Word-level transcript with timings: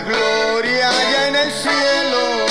gloria 0.00 0.90
ya 1.12 1.28
en 1.28 1.36
el 1.36 1.52
cielo, 1.52 2.43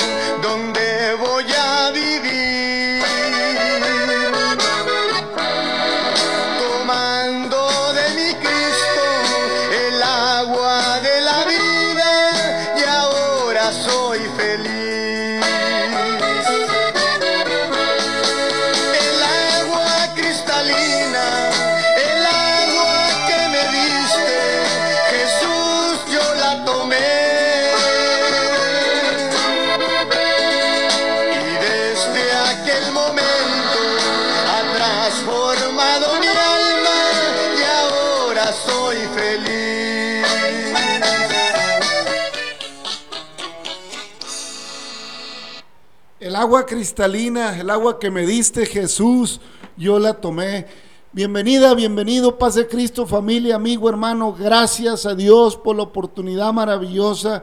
cristalina, 46.62 47.58
el 47.58 47.68
agua 47.68 47.98
que 47.98 48.10
me 48.10 48.24
diste 48.24 48.64
Jesús, 48.64 49.40
yo 49.76 49.98
la 49.98 50.14
tomé. 50.14 50.66
Bienvenida, 51.12 51.74
bienvenido, 51.74 52.38
paz 52.38 52.54
de 52.54 52.68
Cristo, 52.68 53.06
familia, 53.06 53.56
amigo, 53.56 53.88
hermano. 53.88 54.32
Gracias 54.32 55.04
a 55.04 55.16
Dios 55.16 55.56
por 55.56 55.74
la 55.74 55.82
oportunidad 55.82 56.52
maravillosa 56.52 57.42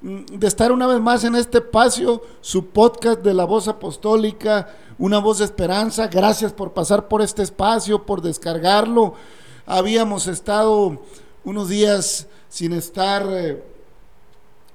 mm, 0.00 0.38
de 0.38 0.46
estar 0.46 0.70
una 0.70 0.86
vez 0.86 1.00
más 1.00 1.24
en 1.24 1.34
este 1.34 1.58
espacio, 1.58 2.22
su 2.40 2.66
podcast 2.66 3.20
de 3.20 3.34
la 3.34 3.44
voz 3.44 3.66
apostólica, 3.66 4.68
una 4.96 5.18
voz 5.18 5.38
de 5.38 5.44
esperanza. 5.44 6.06
Gracias 6.06 6.52
por 6.52 6.72
pasar 6.72 7.08
por 7.08 7.20
este 7.20 7.42
espacio, 7.42 8.06
por 8.06 8.22
descargarlo. 8.22 9.14
Habíamos 9.66 10.28
estado 10.28 11.02
unos 11.44 11.68
días 11.68 12.28
sin 12.48 12.72
estar 12.72 13.26
eh, 13.28 13.62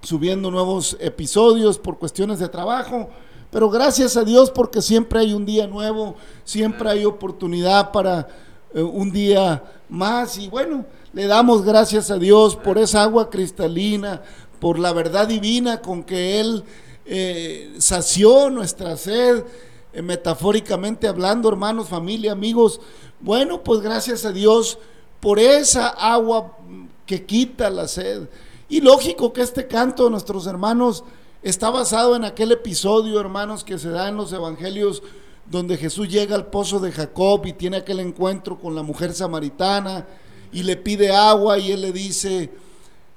subiendo 0.02 0.52
nuevos 0.52 0.98
episodios 1.00 1.80
por 1.80 1.98
cuestiones 1.98 2.40
de 2.40 2.50
trabajo. 2.50 3.10
Pero 3.52 3.70
gracias 3.70 4.18
a 4.18 4.24
Dios 4.24 4.52
porque 4.52 4.82
siempre 4.82 5.20
hay 5.20 5.34
un 5.34 5.46
día 5.46 5.68
nuevo, 5.68 6.16
siempre 6.44 6.90
hay 6.90 7.06
oportunidad 7.06 7.92
para 7.92 8.28
eh, 8.74 8.82
un 8.82 9.12
día 9.12 9.64
más. 9.90 10.38
Y 10.38 10.50
bueno, 10.50 10.86
le 11.14 11.28
damos 11.28 11.64
gracias 11.64 12.12
a 12.12 12.18
Dios 12.18 12.56
por 12.56 12.78
esa 12.78 13.04
agua 13.04 13.30
cristalina, 13.30 14.22
por 14.60 14.80
la 14.80 14.92
verdad 14.92 15.28
divina 15.28 15.82
con 15.82 16.04
que 16.04 16.40
Él 16.40 16.64
eh, 17.06 17.76
sació 17.78 18.50
nuestra 18.50 18.98
sed, 18.98 19.46
eh, 19.94 20.02
metafóricamente 20.02 21.08
hablando, 21.08 21.48
hermanos, 21.48 21.88
familia, 21.88 22.34
amigos. 22.34 22.82
Bueno, 23.22 23.64
pues 23.64 23.80
gracias 23.80 24.26
a 24.26 24.34
Dios 24.34 24.78
por 25.22 25.40
esa 25.40 25.88
agua 25.88 26.58
que 27.06 27.26
quita 27.26 27.70
la 27.70 27.88
sed. 27.88 28.28
Y 28.68 28.82
lógico 28.82 29.32
que 29.32 29.42
este 29.42 29.68
canto 29.68 30.04
de 30.04 30.12
nuestros 30.12 30.46
hermanos 30.46 31.06
está 31.44 31.70
basado 31.70 32.16
en 32.16 32.26
aquel 32.26 32.52
episodio, 32.52 33.20
hermanos, 33.20 33.64
que 33.64 33.78
se 33.78 33.90
da 33.90 34.10
en 34.10 34.18
los 34.18 34.34
evangelios 34.34 35.04
donde 35.46 35.78
Jesús 35.78 36.10
llega 36.10 36.36
al 36.36 36.48
pozo 36.48 36.80
de 36.80 36.92
Jacob 36.92 37.46
y 37.46 37.54
tiene 37.54 37.78
aquel 37.78 38.00
encuentro 38.02 38.60
con 38.60 38.76
la 38.76 38.84
mujer 38.84 39.14
samaritana 39.14 40.06
y 40.52 40.64
le 40.64 40.76
pide 40.76 41.12
agua 41.16 41.58
y 41.58 41.72
él 41.72 41.82
le 41.82 41.92
dice, 41.94 42.50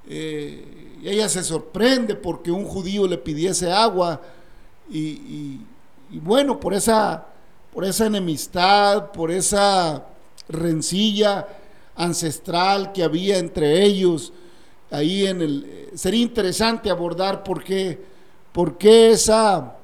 eh, 0.08 0.96
y 1.02 1.08
ella 1.08 1.28
se 1.28 1.42
sorprende 1.42 2.14
porque 2.14 2.50
un 2.52 2.64
judío 2.64 3.06
le 3.08 3.18
pidiese 3.18 3.72
agua 3.72 4.20
y, 4.90 4.98
y- 4.98 5.66
y 6.12 6.18
bueno, 6.18 6.58
por 6.58 6.74
esa, 6.74 7.26
por 7.72 7.84
esa 7.84 8.06
enemistad, 8.06 9.12
por 9.12 9.30
esa 9.30 10.04
rencilla 10.48 11.46
ancestral 11.96 12.92
que 12.92 13.02
había 13.04 13.38
entre 13.38 13.84
ellos, 13.84 14.32
ahí 14.90 15.26
en 15.26 15.40
el 15.42 15.64
eh, 15.68 15.90
sería 15.94 16.20
interesante 16.22 16.90
abordar 16.90 17.44
por 17.44 17.62
qué, 17.62 18.09
por 18.52 18.78
qué 18.78 19.10
esa, 19.10 19.76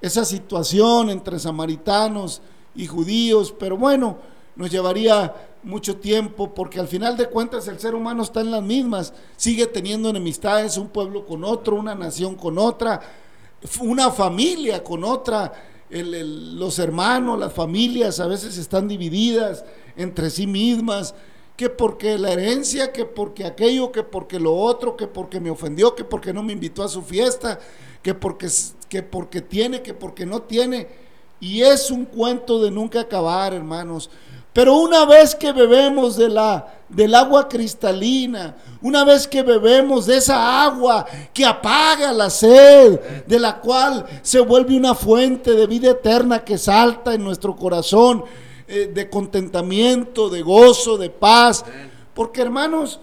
esa 0.00 0.24
situación 0.24 1.10
entre 1.10 1.38
samaritanos 1.38 2.40
y 2.74 2.86
judíos, 2.86 3.54
pero 3.58 3.76
bueno, 3.76 4.18
nos 4.56 4.70
llevaría 4.70 5.34
mucho 5.62 5.96
tiempo 5.96 6.54
porque 6.54 6.80
al 6.80 6.88
final 6.88 7.16
de 7.16 7.28
cuentas 7.28 7.68
el 7.68 7.78
ser 7.78 7.94
humano 7.94 8.22
está 8.22 8.40
en 8.40 8.50
las 8.50 8.62
mismas, 8.62 9.12
sigue 9.36 9.66
teniendo 9.66 10.08
enemistades 10.08 10.76
un 10.76 10.88
pueblo 10.88 11.26
con 11.26 11.44
otro, 11.44 11.76
una 11.76 11.94
nación 11.94 12.34
con 12.34 12.58
otra, 12.58 13.00
una 13.80 14.10
familia 14.10 14.82
con 14.82 15.04
otra, 15.04 15.52
los 15.90 16.78
hermanos, 16.78 17.38
las 17.38 17.52
familias 17.52 18.20
a 18.20 18.26
veces 18.26 18.58
están 18.58 18.88
divididas 18.88 19.64
entre 19.96 20.30
sí 20.30 20.46
mismas, 20.46 21.14
que 21.58 21.68
porque 21.68 22.16
la 22.18 22.30
herencia, 22.30 22.92
que 22.92 23.04
porque 23.04 23.44
aquello, 23.44 23.90
que 23.90 24.04
porque 24.04 24.38
lo 24.38 24.54
otro, 24.54 24.96
que 24.96 25.08
porque 25.08 25.40
me 25.40 25.50
ofendió, 25.50 25.92
que 25.96 26.04
porque 26.04 26.32
no 26.32 26.44
me 26.44 26.52
invitó 26.52 26.84
a 26.84 26.88
su 26.88 27.02
fiesta, 27.02 27.58
que 28.00 28.14
porque, 28.14 28.46
que 28.88 29.02
porque 29.02 29.40
tiene, 29.40 29.82
que 29.82 29.92
porque 29.92 30.24
no 30.24 30.42
tiene. 30.42 30.86
Y 31.40 31.62
es 31.62 31.90
un 31.90 32.04
cuento 32.04 32.62
de 32.62 32.70
nunca 32.70 33.00
acabar, 33.00 33.52
hermanos. 33.52 34.08
Pero 34.52 34.76
una 34.76 35.04
vez 35.04 35.34
que 35.34 35.50
bebemos 35.50 36.16
de 36.16 36.28
la, 36.28 36.64
del 36.88 37.12
agua 37.12 37.48
cristalina, 37.48 38.54
una 38.80 39.04
vez 39.04 39.26
que 39.26 39.42
bebemos 39.42 40.06
de 40.06 40.18
esa 40.18 40.62
agua 40.62 41.06
que 41.34 41.44
apaga 41.44 42.12
la 42.12 42.30
sed, 42.30 43.24
de 43.26 43.38
la 43.40 43.58
cual 43.58 44.06
se 44.22 44.38
vuelve 44.38 44.76
una 44.76 44.94
fuente 44.94 45.54
de 45.54 45.66
vida 45.66 45.90
eterna 45.90 46.44
que 46.44 46.56
salta 46.56 47.14
en 47.14 47.24
nuestro 47.24 47.56
corazón, 47.56 48.22
eh, 48.68 48.90
de 48.92 49.08
contentamiento, 49.08 50.28
de 50.28 50.42
gozo, 50.42 50.98
de 50.98 51.10
paz. 51.10 51.64
Porque 52.14 52.42
hermanos, 52.42 53.00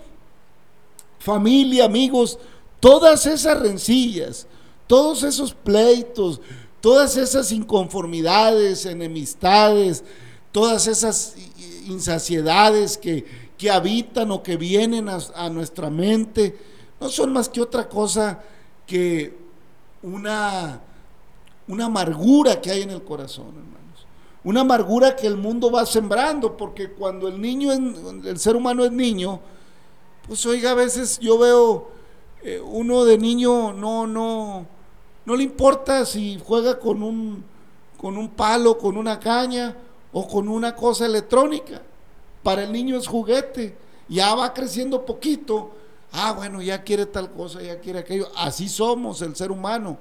familia, 1.19 1.85
amigos, 1.85 2.37
todas 2.79 3.25
esas 3.25 3.59
rencillas, 3.59 4.47
todos 4.87 5.23
esos 5.23 5.53
pleitos, 5.53 6.39
todas 6.81 7.17
esas 7.17 7.51
inconformidades, 7.51 8.85
enemistades, 8.85 10.03
todas 10.51 10.85
esas 10.85 11.35
insaciedades 11.87 12.97
que, 12.97 13.25
que 13.57 13.71
habitan 13.71 14.31
o 14.31 14.43
que 14.43 14.57
vienen 14.57 15.09
a, 15.09 15.17
a 15.35 15.49
nuestra 15.49 15.89
mente, 15.89 16.55
no 16.99 17.09
son 17.09 17.33
más 17.33 17.49
que 17.49 17.61
otra 17.61 17.89
cosa 17.89 18.39
que 18.85 19.35
una, 20.03 20.79
una 21.67 21.85
amargura 21.85 22.61
que 22.61 22.69
hay 22.69 22.83
en 22.83 22.91
el 22.91 23.03
corazón, 23.03 23.47
hermanos. 23.47 23.84
Una 24.45 24.61
amargura 24.61 25.15
que 25.15 25.27
el 25.27 25.37
mundo 25.37 25.71
va 25.71 25.85
sembrando, 25.85 26.55
porque 26.55 26.91
cuando 26.91 27.27
el 27.27 27.41
niño, 27.41 27.73
el 27.73 28.37
ser 28.37 28.55
humano 28.55 28.85
es 28.85 28.91
niño, 28.91 29.41
pues 30.27 30.45
oiga, 30.45 30.71
a 30.71 30.75
veces 30.75 31.19
yo 31.19 31.37
veo 31.37 31.89
eh, 32.43 32.61
uno 32.63 33.05
de 33.05 33.17
niño 33.17 33.73
no, 33.73 34.05
no, 34.05 34.67
no 35.25 35.35
le 35.35 35.43
importa 35.43 36.05
si 36.05 36.39
juega 36.45 36.77
con 36.77 37.01
un, 37.01 37.43
con 37.97 38.17
un 38.17 38.29
palo, 38.29 38.77
con 38.77 38.97
una 38.97 39.19
caña 39.19 39.75
o 40.13 40.27
con 40.27 40.47
una 40.47 40.75
cosa 40.75 41.07
electrónica. 41.07 41.81
Para 42.43 42.63
el 42.63 42.71
niño 42.71 42.97
es 42.97 43.07
juguete. 43.07 43.75
Ya 44.07 44.35
va 44.35 44.53
creciendo 44.53 45.03
poquito. 45.03 45.71
Ah, 46.11 46.33
bueno, 46.33 46.61
ya 46.61 46.83
quiere 46.83 47.07
tal 47.07 47.31
cosa, 47.31 47.63
ya 47.63 47.79
quiere 47.79 47.99
aquello. 47.99 48.27
Así 48.37 48.69
somos 48.69 49.23
el 49.23 49.35
ser 49.35 49.51
humano. 49.51 49.97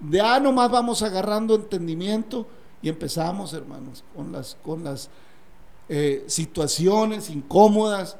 De 0.00 0.20
A 0.20 0.40
nomás 0.40 0.72
vamos 0.72 1.00
agarrando 1.02 1.54
entendimiento 1.54 2.44
y 2.84 2.90
empezamos, 2.90 3.54
hermanos, 3.54 4.04
con 4.14 4.30
las, 4.30 4.58
con 4.62 4.84
las 4.84 5.08
eh, 5.88 6.22
situaciones 6.26 7.30
incómodas 7.30 8.18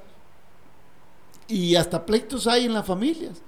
Y 1.47 1.77
hasta 1.77 2.07
pleitos 2.07 2.47
hay 2.47 2.65
en 2.65 2.73
las 2.73 2.87
familias, 2.87 3.43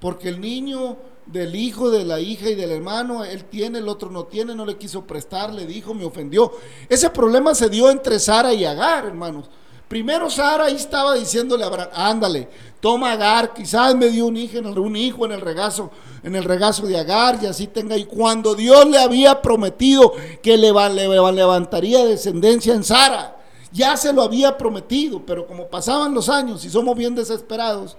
porque 0.00 0.28
el 0.28 0.40
niño 0.40 0.96
del 1.26 1.56
hijo, 1.56 1.90
de 1.90 2.04
la 2.04 2.20
hija 2.20 2.48
y 2.48 2.54
del 2.54 2.70
hermano, 2.70 3.24
él 3.24 3.44
tiene, 3.46 3.80
el 3.80 3.88
otro 3.88 4.08
no 4.08 4.26
tiene, 4.26 4.54
no 4.54 4.64
le 4.64 4.76
quiso 4.76 5.04
prestar, 5.04 5.52
le 5.52 5.66
dijo, 5.66 5.94
me 5.94 6.04
ofendió. 6.04 6.52
Ese 6.88 7.10
problema 7.10 7.56
se 7.56 7.68
dio 7.68 7.90
entre 7.90 8.20
Sara 8.20 8.54
y 8.54 8.64
Agar, 8.64 9.06
hermanos. 9.06 9.50
Primero 9.92 10.30
Sara 10.30 10.64
ahí 10.64 10.76
estaba 10.76 11.16
diciéndole 11.16 11.64
a 11.64 11.66
Abraham, 11.66 11.90
ándale, 11.92 12.48
toma 12.80 13.12
Agar, 13.12 13.52
quizás 13.52 13.94
me 13.94 14.08
dio 14.08 14.24
un 14.24 14.38
hijo, 14.38 14.56
en 14.56 15.32
el, 15.32 15.40
regazo, 15.42 15.90
en 16.22 16.34
el 16.34 16.44
regazo 16.44 16.86
de 16.86 16.96
Agar 16.96 17.38
y 17.42 17.44
así 17.44 17.66
tenga. 17.66 17.94
Y 17.98 18.06
cuando 18.06 18.54
Dios 18.54 18.86
le 18.86 18.96
había 18.96 19.42
prometido 19.42 20.14
que 20.42 20.56
le, 20.56 20.72
le 20.72 21.32
levantaría 21.32 22.06
descendencia 22.06 22.72
en 22.72 22.84
Sara, 22.84 23.36
ya 23.70 23.94
se 23.98 24.14
lo 24.14 24.22
había 24.22 24.56
prometido, 24.56 25.20
pero 25.26 25.46
como 25.46 25.66
pasaban 25.66 26.14
los 26.14 26.30
años 26.30 26.64
y 26.64 26.70
somos 26.70 26.96
bien 26.96 27.14
desesperados 27.14 27.98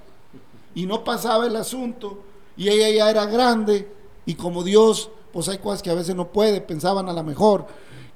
y 0.74 0.88
no 0.88 1.04
pasaba 1.04 1.46
el 1.46 1.56
asunto 1.56 2.18
y 2.58 2.70
ella 2.70 2.90
ya 2.90 3.12
era 3.12 3.28
grande 3.28 3.88
y 4.26 4.34
como 4.34 4.64
Dios, 4.64 5.12
pues 5.32 5.48
hay 5.48 5.60
cosas 5.60 5.84
que 5.84 5.92
a 5.92 5.94
veces 5.94 6.16
no 6.16 6.30
puede, 6.30 6.60
pensaban 6.60 7.08
a 7.08 7.14
lo 7.14 7.22
mejor. 7.22 7.68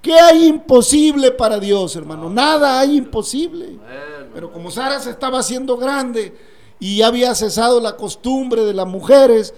¿Qué 0.02 0.14
hay 0.14 0.48
imposible 0.48 1.32
para 1.32 1.60
Dios, 1.60 1.96
hermano? 1.96 2.30
Nada 2.30 2.80
hay 2.80 2.98
imposible. 2.98 3.78
Pero 4.34 4.52
como 4.52 4.72
Sara 4.72 5.00
se 5.00 5.10
estaba 5.10 5.40
haciendo 5.40 5.78
grande 5.78 6.36
y 6.80 6.98
ya 6.98 7.08
había 7.08 7.34
cesado 7.36 7.80
la 7.80 7.96
costumbre 7.96 8.64
de 8.64 8.74
las 8.74 8.88
mujeres, 8.88 9.54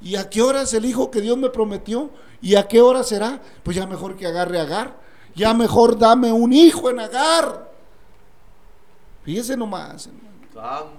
¿y 0.00 0.16
a 0.16 0.28
qué 0.28 0.42
hora 0.42 0.62
es 0.62 0.74
el 0.74 0.84
hijo 0.84 1.10
que 1.10 1.20
Dios 1.20 1.36
me 1.38 1.48
prometió? 1.48 2.10
¿Y 2.40 2.54
a 2.54 2.68
qué 2.68 2.80
hora 2.80 3.02
será? 3.02 3.40
Pues 3.62 3.76
ya 3.76 3.86
mejor 3.86 4.16
que 4.16 4.26
agarre 4.26 4.60
agar 4.60 5.08
ya 5.38 5.54
mejor 5.54 5.96
dame 5.96 6.32
un 6.32 6.52
hijo 6.52 6.90
en 6.90 6.98
Agar. 6.98 7.70
Fíjese 9.22 9.56
nomás, 9.56 10.08
hermano. 10.08 10.90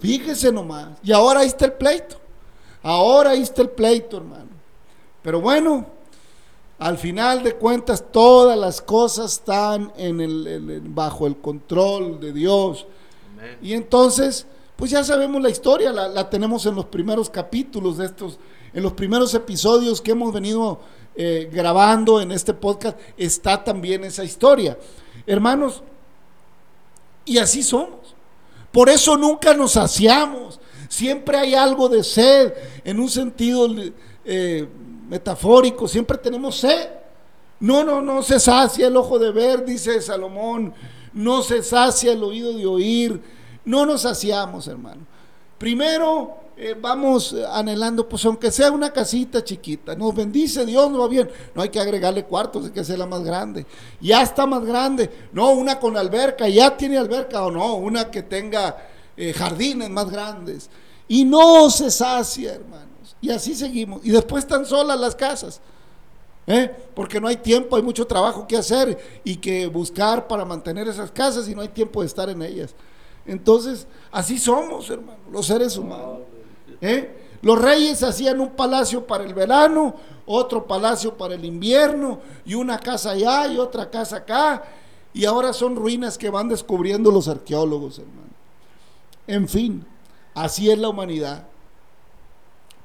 Fíjese 0.00 0.50
nomás. 0.50 0.98
Y 1.02 1.12
ahora 1.12 1.40
ahí 1.40 1.46
está 1.46 1.66
el 1.66 1.74
pleito. 1.74 2.16
Ahora 2.82 3.30
ahí 3.30 3.42
está 3.42 3.62
el 3.62 3.70
pleito, 3.70 4.16
hermano. 4.16 4.50
Pero 5.22 5.40
bueno, 5.40 5.86
al 6.84 6.98
final 6.98 7.42
de 7.42 7.54
cuentas 7.54 8.12
todas 8.12 8.58
las 8.58 8.82
cosas 8.82 9.32
están 9.32 9.90
en 9.96 10.20
el, 10.20 10.82
bajo 10.84 11.26
el 11.26 11.38
control 11.38 12.20
de 12.20 12.30
Dios. 12.30 12.86
Y 13.62 13.72
entonces, 13.72 14.46
pues 14.76 14.90
ya 14.90 15.02
sabemos 15.02 15.40
la 15.40 15.48
historia, 15.48 15.90
la, 15.92 16.08
la, 16.08 16.28
tenemos 16.28 16.66
en 16.66 16.74
los 16.74 16.84
primeros 16.84 17.30
capítulos 17.30 17.96
de 17.96 18.04
estos, 18.04 18.38
en 18.74 18.82
los 18.82 18.92
primeros 18.92 19.32
episodios 19.32 20.02
que 20.02 20.10
hemos 20.10 20.30
venido 20.30 20.78
eh, 21.16 21.48
grabando 21.50 22.20
en 22.20 22.32
este 22.32 22.52
podcast, 22.52 22.98
está 23.16 23.64
también 23.64 24.04
esa 24.04 24.22
historia. 24.22 24.76
Hermanos, 25.26 25.82
y 27.24 27.38
así 27.38 27.62
somos. 27.62 28.14
Por 28.70 28.90
eso 28.90 29.16
nunca 29.16 29.54
nos 29.54 29.72
saciamos. 29.72 30.60
Siempre 30.90 31.38
hay 31.38 31.54
algo 31.54 31.88
de 31.88 32.04
sed, 32.04 32.52
en 32.84 33.00
un 33.00 33.08
sentido 33.08 33.74
eh, 34.26 34.68
metafórico, 35.08 35.88
siempre 35.88 36.18
tenemos 36.18 36.56
sed. 36.56 36.88
No, 37.60 37.84
no, 37.84 38.02
no 38.02 38.22
se 38.22 38.40
sacia 38.40 38.88
el 38.88 38.96
ojo 38.96 39.18
de 39.18 39.32
ver, 39.32 39.64
dice 39.64 40.00
Salomón. 40.00 40.74
No 41.12 41.42
se 41.42 41.62
sacia 41.62 42.12
el 42.12 42.22
oído 42.22 42.52
de 42.52 42.66
oír. 42.66 43.22
No 43.64 43.86
nos 43.86 44.02
saciamos, 44.02 44.66
hermano. 44.68 45.06
Primero, 45.58 46.36
eh, 46.56 46.76
vamos 46.80 47.34
anhelando, 47.50 48.08
pues 48.08 48.24
aunque 48.26 48.50
sea 48.50 48.70
una 48.70 48.92
casita 48.92 49.42
chiquita, 49.42 49.96
nos 49.96 50.14
bendice 50.14 50.64
Dios, 50.64 50.90
nos 50.90 51.00
va 51.00 51.08
bien. 51.08 51.30
No 51.54 51.62
hay 51.62 51.68
que 51.68 51.80
agregarle 51.80 52.24
cuartos, 52.24 52.66
hay 52.66 52.70
que 52.70 52.80
hacerla 52.80 53.06
más 53.06 53.24
grande. 53.24 53.66
Ya 54.00 54.22
está 54.22 54.46
más 54.46 54.64
grande. 54.64 55.10
No, 55.32 55.50
una 55.52 55.80
con 55.80 55.96
alberca, 55.96 56.48
ya 56.48 56.76
tiene 56.76 56.98
alberca 56.98 57.42
o 57.42 57.50
no, 57.50 57.76
una 57.76 58.10
que 58.10 58.22
tenga 58.22 58.76
eh, 59.16 59.32
jardines 59.32 59.90
más 59.90 60.10
grandes. 60.10 60.70
Y 61.08 61.24
no 61.24 61.70
se 61.70 61.90
sacia, 61.90 62.54
hermanos. 62.54 62.93
Y 63.24 63.30
así 63.30 63.54
seguimos. 63.54 64.04
Y 64.04 64.10
después 64.10 64.44
están 64.44 64.66
solas 64.66 65.00
las 65.00 65.16
casas. 65.16 65.58
¿eh? 66.46 66.70
Porque 66.94 67.18
no 67.18 67.26
hay 67.26 67.36
tiempo, 67.36 67.74
hay 67.74 67.80
mucho 67.80 68.06
trabajo 68.06 68.46
que 68.46 68.54
hacer 68.54 68.98
y 69.24 69.36
que 69.36 69.66
buscar 69.66 70.28
para 70.28 70.44
mantener 70.44 70.86
esas 70.88 71.10
casas 71.10 71.48
y 71.48 71.54
no 71.54 71.62
hay 71.62 71.68
tiempo 71.68 72.02
de 72.02 72.06
estar 72.06 72.28
en 72.28 72.42
ellas. 72.42 72.74
Entonces, 73.24 73.86
así 74.12 74.36
somos, 74.36 74.90
hermanos, 74.90 75.22
los 75.32 75.46
seres 75.46 75.74
humanos. 75.78 76.18
¿Eh? 76.82 77.38
Los 77.40 77.58
reyes 77.58 78.02
hacían 78.02 78.40
un 78.40 78.50
palacio 78.50 79.06
para 79.06 79.24
el 79.24 79.32
verano, 79.32 79.94
otro 80.26 80.66
palacio 80.66 81.16
para 81.16 81.34
el 81.34 81.46
invierno, 81.46 82.20
y 82.44 82.52
una 82.52 82.78
casa 82.78 83.12
allá 83.12 83.46
y 83.46 83.56
otra 83.56 83.88
casa 83.88 84.16
acá, 84.16 84.64
y 85.14 85.24
ahora 85.24 85.54
son 85.54 85.76
ruinas 85.76 86.18
que 86.18 86.28
van 86.28 86.50
descubriendo 86.50 87.10
los 87.10 87.26
arqueólogos, 87.26 88.00
hermano. 88.00 88.34
En 89.26 89.48
fin, 89.48 89.86
así 90.34 90.70
es 90.70 90.78
la 90.78 90.90
humanidad. 90.90 91.53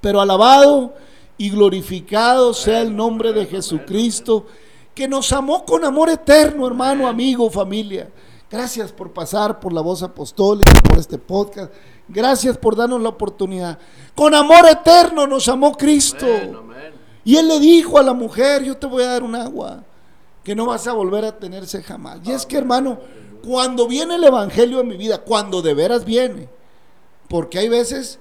Pero 0.01 0.21
alabado 0.21 0.93
y 1.37 1.49
glorificado 1.49 2.53
sea 2.53 2.81
el 2.81 2.95
nombre 2.95 3.33
de 3.33 3.45
Jesucristo, 3.45 4.45
que 4.93 5.07
nos 5.07 5.31
amó 5.31 5.65
con 5.65 5.85
amor 5.85 6.09
eterno, 6.09 6.67
hermano, 6.67 7.07
amigo, 7.07 7.49
familia. 7.49 8.09
Gracias 8.51 8.91
por 8.91 9.13
pasar 9.13 9.59
por 9.59 9.71
la 9.71 9.81
voz 9.81 10.01
apostólica, 10.01 10.71
por 10.81 10.97
este 10.97 11.17
podcast. 11.17 11.71
Gracias 12.07 12.57
por 12.57 12.75
darnos 12.75 13.01
la 13.01 13.09
oportunidad. 13.09 13.77
Con 14.15 14.33
amor 14.33 14.67
eterno 14.67 15.27
nos 15.27 15.47
amó 15.47 15.77
Cristo. 15.77 16.25
Y 17.23 17.37
Él 17.37 17.47
le 17.47 17.59
dijo 17.59 17.99
a 17.99 18.03
la 18.03 18.13
mujer, 18.13 18.63
yo 18.63 18.75
te 18.75 18.87
voy 18.87 19.03
a 19.03 19.07
dar 19.07 19.23
un 19.23 19.35
agua 19.35 19.83
que 20.43 20.55
no 20.55 20.65
vas 20.65 20.87
a 20.87 20.93
volver 20.93 21.25
a 21.25 21.37
tenerse 21.37 21.83
jamás. 21.83 22.19
Y 22.23 22.31
es 22.31 22.45
que 22.45 22.57
hermano, 22.57 22.99
cuando 23.45 23.87
viene 23.87 24.15
el 24.15 24.23
Evangelio 24.23 24.81
en 24.81 24.87
mi 24.87 24.97
vida, 24.97 25.19
cuando 25.19 25.61
de 25.61 25.75
veras 25.75 26.05
viene, 26.05 26.49
porque 27.27 27.59
hay 27.59 27.69
veces 27.69 28.19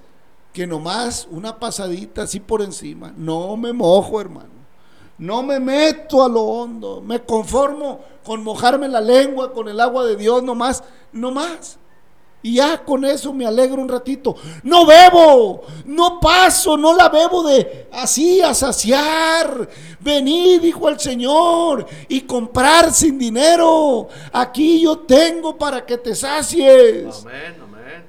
que 0.53 0.67
nomás 0.67 1.29
una 1.31 1.59
pasadita 1.59 2.23
así 2.23 2.41
por 2.41 2.63
encima, 2.63 3.13
no 3.17 3.57
me 3.57 3.73
mojo 3.73 4.21
hermano. 4.21 4.59
No 5.19 5.43
me 5.43 5.59
meto 5.59 6.23
a 6.23 6.29
lo 6.29 6.43
hondo, 6.43 7.01
me 7.01 7.25
conformo 7.25 8.01
con 8.25 8.43
mojarme 8.43 8.89
la 8.89 9.01
lengua 9.01 9.53
con 9.53 9.69
el 9.69 9.81
agua 9.81 10.05
de 10.05 10.17
Dios 10.17 10.45
nomás, 10.45 10.85
nomás. 11.13 11.77
Y 12.41 12.55
ya 12.55 12.85
con 12.85 13.05
eso 13.05 13.33
me 13.33 13.45
alegro 13.45 13.83
un 13.83 13.89
ratito. 13.89 14.37
No 14.63 14.87
bebo, 14.87 15.63
no 15.87 16.21
paso, 16.21 16.77
no 16.77 16.95
la 16.95 17.09
bebo 17.09 17.43
de 17.43 17.89
así 17.93 18.41
a 18.41 18.55
saciar. 18.55 19.69
Venid, 19.99 20.61
dijo 20.61 20.89
el 20.89 21.01
Señor, 21.01 21.85
y 22.07 22.21
comprar 22.21 22.93
sin 22.93 23.19
dinero. 23.19 24.07
Aquí 24.33 24.83
yo 24.83 24.99
tengo 25.01 25.59
para 25.59 25.85
que 25.85 25.99
te 25.99 26.15
sacies. 26.15 27.25
Amén, 27.27 27.57
amén. 27.61 28.05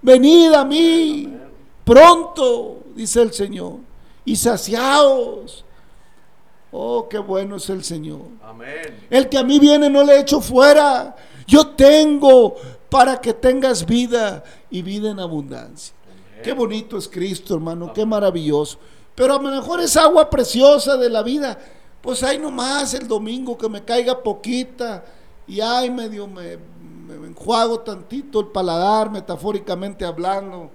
Venid 0.00 0.54
a 0.54 0.64
mí 0.64 1.39
pronto, 1.84 2.80
dice 2.94 3.22
el 3.22 3.32
Señor, 3.32 3.74
y 4.24 4.36
saciaos. 4.36 5.64
Oh, 6.72 7.08
qué 7.08 7.18
bueno 7.18 7.56
es 7.56 7.68
el 7.68 7.82
Señor. 7.82 8.22
Amén. 8.42 9.06
El 9.10 9.28
que 9.28 9.38
a 9.38 9.42
mí 9.42 9.58
viene 9.58 9.90
no 9.90 10.04
le 10.04 10.20
echo 10.20 10.40
fuera. 10.40 11.16
Yo 11.46 11.68
tengo 11.68 12.54
para 12.88 13.20
que 13.20 13.34
tengas 13.34 13.84
vida 13.84 14.44
y 14.70 14.82
vida 14.82 15.10
en 15.10 15.18
abundancia. 15.18 15.94
Qué 16.42 16.52
bonito 16.52 16.96
es 16.96 17.08
Cristo, 17.08 17.54
hermano, 17.54 17.92
qué 17.92 18.06
maravilloso. 18.06 18.78
Pero 19.14 19.34
a 19.34 19.42
lo 19.42 19.50
mejor 19.50 19.80
es 19.80 19.96
agua 19.96 20.30
preciosa 20.30 20.96
de 20.96 21.10
la 21.10 21.22
vida. 21.22 21.58
Pues 22.00 22.22
hay 22.22 22.38
nomás 22.38 22.94
el 22.94 23.06
domingo 23.06 23.58
que 23.58 23.68
me 23.68 23.84
caiga 23.84 24.22
poquita 24.22 25.04
y 25.46 25.60
ay, 25.60 25.90
medio 25.90 26.26
me, 26.26 26.56
me 26.56 27.26
enjuago 27.26 27.80
tantito 27.80 28.40
el 28.40 28.46
paladar, 28.46 29.10
metafóricamente 29.10 30.04
hablando. 30.04 30.70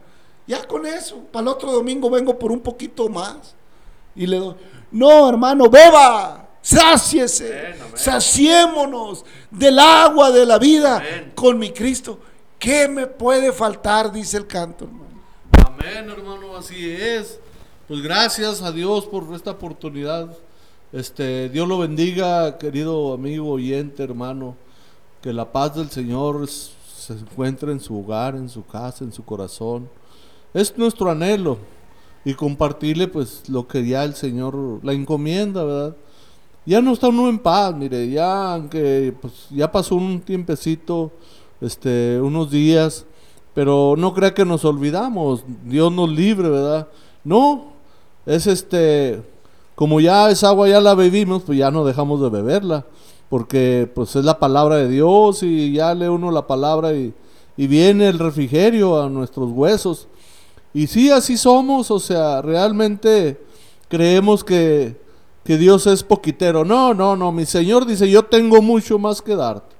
Ya 0.47 0.65
con 0.67 0.85
eso, 0.85 1.19
para 1.31 1.43
el 1.43 1.47
otro 1.49 1.71
domingo 1.71 2.09
vengo 2.09 2.37
por 2.37 2.51
un 2.51 2.59
poquito 2.59 3.09
más. 3.09 3.55
Y 4.15 4.27
le 4.27 4.37
doy, 4.37 4.55
no, 4.91 5.29
hermano, 5.29 5.69
beba 5.69 6.45
sáciese, 6.65 7.75
saciémonos 7.93 9.23
del 9.51 9.77
agua 9.77 10.31
de 10.31 10.47
la 10.47 10.57
vida 10.57 11.03
con 11.35 11.59
mi 11.59 11.71
Cristo. 11.71 12.19
¿Qué 12.57 12.87
me 12.87 13.05
puede 13.05 13.51
faltar? 13.51 14.11
Dice 14.11 14.37
el 14.37 14.47
canto, 14.47 14.85
hermano. 14.85 15.05
Amén, 15.63 16.09
hermano, 16.09 16.57
así 16.57 16.89
es. 16.89 17.39
Pues 17.87 18.01
gracias 18.01 18.63
a 18.63 18.71
Dios 18.71 19.05
por 19.05 19.31
esta 19.35 19.51
oportunidad. 19.51 20.35
Este, 20.91 21.49
Dios 21.49 21.67
lo 21.67 21.77
bendiga, 21.77 22.57
querido 22.57 23.13
amigo 23.13 23.49
oyente, 23.49 24.01
hermano. 24.01 24.55
Que 25.21 25.33
la 25.33 25.51
paz 25.51 25.75
del 25.75 25.91
Señor 25.91 26.47
se 26.47 27.13
encuentre 27.13 27.71
en 27.71 27.79
su 27.79 27.99
hogar, 27.99 28.35
en 28.35 28.49
su 28.49 28.65
casa, 28.65 29.03
en 29.03 29.13
su 29.13 29.23
corazón. 29.23 29.87
Es 30.55 30.75
nuestro 30.75 31.11
anhelo 31.11 31.59
y 32.23 32.33
compartirle 32.33 33.07
pues 33.07 33.47
lo 33.47 33.67
que 33.67 33.85
ya 33.85 34.03
el 34.03 34.15
Señor 34.15 34.79
la 34.83 34.93
encomienda, 34.93 35.63
¿verdad? 35.63 35.95
ya 36.65 36.81
no 36.81 36.93
está 36.93 37.09
uno 37.09 37.29
en 37.29 37.39
paz, 37.39 37.75
mire, 37.75 38.09
ya 38.09 38.53
aunque 38.55 39.13
pues 39.21 39.47
ya 39.51 39.71
pasó 39.71 39.95
un 39.95 40.19
tiempecito, 40.21 41.11
este, 41.61 42.19
unos 42.19 42.49
días, 42.49 43.05
pero 43.53 43.95
no 43.97 44.13
crea 44.13 44.33
que 44.33 44.45
nos 44.45 44.65
olvidamos, 44.65 45.43
Dios 45.63 45.91
nos 45.91 46.09
libre, 46.09 46.49
¿verdad? 46.49 46.87
No, 47.23 47.73
es 48.25 48.47
este, 48.47 49.21
como 49.75 49.99
ya 50.01 50.29
esa 50.31 50.49
agua 50.49 50.67
ya 50.67 50.81
la 50.81 50.95
bebimos, 50.95 51.43
pues 51.43 51.57
ya 51.57 51.69
no 51.69 51.85
dejamos 51.85 52.19
de 52.21 52.29
beberla, 52.29 52.85
porque 53.29 53.89
pues 53.93 54.15
es 54.15 54.25
la 54.25 54.39
palabra 54.39 54.77
de 54.77 54.89
Dios 54.89 55.43
y 55.43 55.71
ya 55.73 55.93
lee 55.93 56.07
uno 56.07 56.31
la 56.31 56.47
palabra 56.47 56.93
y, 56.93 57.13
y 57.57 57.67
viene 57.67 58.07
el 58.07 58.19
refrigerio 58.19 59.01
a 59.01 59.09
nuestros 59.09 59.51
huesos. 59.51 60.07
Y 60.75 60.87
sí, 60.87 61.09
así 61.09 61.37
somos, 61.37 61.89
o 61.89 62.01
sea, 62.01 62.41
realmente 62.41 63.41
creemos 63.87 64.43
que, 64.43 64.99
que 65.45 65.57
Dios 65.57 65.87
es 65.87 66.03
poquitero. 66.03 66.65
No, 66.65 66.93
no, 66.93 67.15
no, 67.15 67.31
mi 67.31 67.45
Señor 67.45 67.85
dice, 67.85 68.11
yo 68.11 68.25
tengo 68.25 68.61
mucho 68.61 68.99
más 68.99 69.21
que 69.21 69.37
darte. 69.37 69.73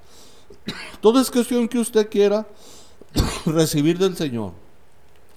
Todo 1.02 1.20
es 1.20 1.30
cuestión 1.30 1.68
que 1.68 1.80
usted 1.80 2.10
quiera 2.10 2.48
recibir 3.46 4.00
del 4.00 4.16
Señor. 4.16 4.54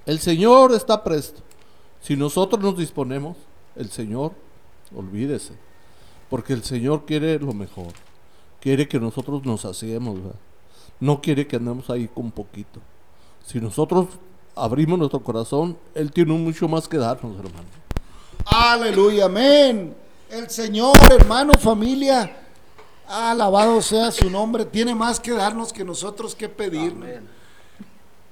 El 0.06 0.20
Señor 0.20 0.70
está 0.74 1.02
presto. 1.02 1.40
Si 2.02 2.14
nosotros 2.14 2.62
nos 2.62 2.78
disponemos, 2.78 3.36
el 3.74 3.90
Señor, 3.90 4.34
olvídese. 4.94 5.54
Porque 6.30 6.52
el 6.52 6.62
Señor 6.62 7.04
quiere 7.04 7.36
lo 7.40 7.52
mejor. 7.52 7.88
Quiere 8.60 8.86
que 8.86 9.00
nosotros 9.00 9.44
nos 9.44 9.64
hacemos, 9.64 10.20
No 11.00 11.20
quiere 11.20 11.48
que 11.48 11.56
andemos 11.56 11.90
ahí 11.90 12.06
con 12.06 12.30
poquito. 12.30 12.78
Si 13.44 13.60
nosotros 13.60 14.06
abrimos 14.58 14.98
nuestro 14.98 15.20
corazón, 15.20 15.76
Él 15.94 16.12
tiene 16.12 16.32
mucho 16.32 16.68
más 16.68 16.88
que 16.88 16.98
darnos, 16.98 17.36
hermano. 17.38 17.66
Aleluya, 18.44 19.26
amén. 19.26 19.94
El 20.30 20.50
Señor, 20.50 20.96
hermano, 21.10 21.52
familia, 21.54 22.30
alabado 23.06 23.80
sea 23.80 24.10
su 24.10 24.28
nombre, 24.28 24.64
tiene 24.64 24.94
más 24.94 25.18
que 25.18 25.32
darnos 25.32 25.72
que 25.72 25.84
nosotros 25.84 26.34
que 26.34 26.48
pedir. 26.48 26.94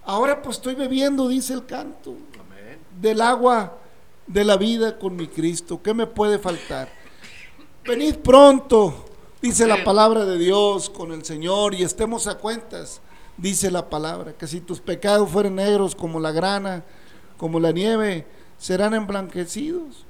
Ahora 0.04 0.42
pues 0.42 0.56
estoy 0.56 0.75
bebiendo, 0.75 1.28
dice 1.28 1.52
el 1.54 1.66
canto, 1.66 2.14
del 3.00 3.21
agua 3.21 3.78
de 4.26 4.45
la 4.45 4.56
vida 4.56 4.99
con 4.99 5.16
mi 5.16 5.26
Cristo. 5.26 5.80
¿Qué 5.83 5.95
me 5.95 6.06
puede 6.06 6.38
faltar? 6.38 6.88
Venid 7.85 8.16
pronto, 8.16 9.06
dice 9.40 9.66
la 9.66 9.83
palabra 9.85 10.25
de 10.25 10.38
Dios 10.38 10.90
con 10.90 11.12
el 11.12 11.25
Señor 11.25 11.75
y 11.75 11.83
estemos 11.83 12.26
a 12.26 12.37
cuentas, 12.37 13.00
dice 13.37 13.71
la 13.71 13.88
palabra, 13.88 14.33
que 14.33 14.47
si 14.47 14.61
tus 14.61 14.81
pecados 14.81 15.28
fueren 15.31 15.57
negros 15.57 15.95
como 15.95 16.21
la 16.21 16.33
grana, 16.33 16.85
como 17.37 17.61
la 17.61 17.73
nieve, 17.73 18.26
serán 18.59 18.95
emblanquecidos. 18.95 20.05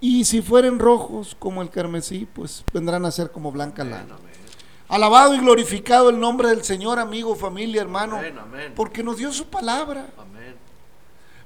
Y 0.00 0.24
si 0.24 0.40
fueren 0.40 0.78
rojos 0.78 1.36
como 1.38 1.60
el 1.62 1.70
carmesí, 1.70 2.26
pues 2.32 2.64
vendrán 2.72 3.04
a 3.04 3.10
ser 3.10 3.30
como 3.30 3.52
blanca 3.52 3.84
lana. 3.84 4.16
Alabado 4.88 5.34
y 5.34 5.38
glorificado 5.38 6.10
el 6.10 6.18
nombre 6.18 6.48
del 6.48 6.64
Señor, 6.64 6.98
amigo, 6.98 7.36
familia, 7.36 7.82
hermano, 7.82 8.20
porque 8.74 9.02
nos 9.02 9.18
dio 9.18 9.32
su 9.32 9.46
palabra. 9.46 10.06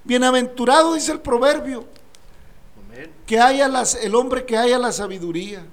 Bienaventurado 0.04 0.94
dice 0.94 1.12
el 1.12 1.20
proverbio, 1.20 1.84
que 3.26 3.40
haya 3.40 3.68
las, 3.68 3.96
el 3.96 4.14
hombre 4.14 4.44
que 4.44 4.56
haya 4.56 4.78
la 4.78 4.92
sabiduría 4.92 5.66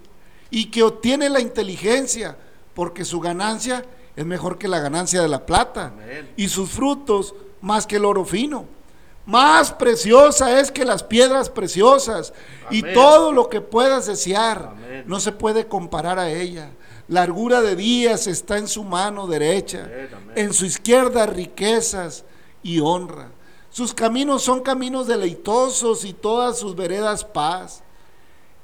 y 0.50 0.72
que 0.72 0.84
obtiene 0.84 1.30
la 1.30 1.40
inteligencia, 1.40 2.36
porque 2.74 3.06
su 3.06 3.20
ganancia 3.20 3.86
es 4.16 4.26
mejor 4.26 4.58
que 4.58 4.68
la 4.68 4.80
ganancia 4.80 5.22
de 5.22 5.28
la 5.28 5.46
plata 5.46 5.94
y 6.36 6.48
sus 6.50 6.70
frutos 6.70 7.34
más 7.62 7.88
que 7.88 7.98
el 7.98 8.06
oro 8.06 8.26
fino. 8.26 8.66
Más 9.26 9.72
preciosa 9.72 10.60
es 10.60 10.72
que 10.72 10.84
las 10.84 11.04
piedras 11.04 11.50
preciosas 11.50 12.34
y 12.70 12.82
todo 12.82 13.32
lo 13.32 13.50
que 13.50 13.62
puedas 13.62 14.08
desear 14.08 14.74
no 15.06 15.20
se 15.20 15.32
puede 15.32 15.68
comparar 15.68 16.20
a 16.20 16.32
ella. 16.32 16.72
Largura 17.08 17.62
de 17.62 17.76
días 17.76 18.28
está 18.28 18.58
en 18.58 18.68
su 18.68 18.84
mano 18.84 19.28
derecha, 19.28 19.90
en 20.36 20.54
su 20.54 20.66
izquierda 20.66 21.26
riquezas 21.26 22.24
y 22.64 22.80
honra. 22.80 23.30
Sus 23.70 23.94
caminos 23.94 24.42
son 24.42 24.62
caminos 24.62 25.08
deleitosos 25.08 26.04
y 26.04 26.14
todas 26.14 26.58
sus 26.58 26.76
veredas 26.76 27.24
paz. 27.24 27.84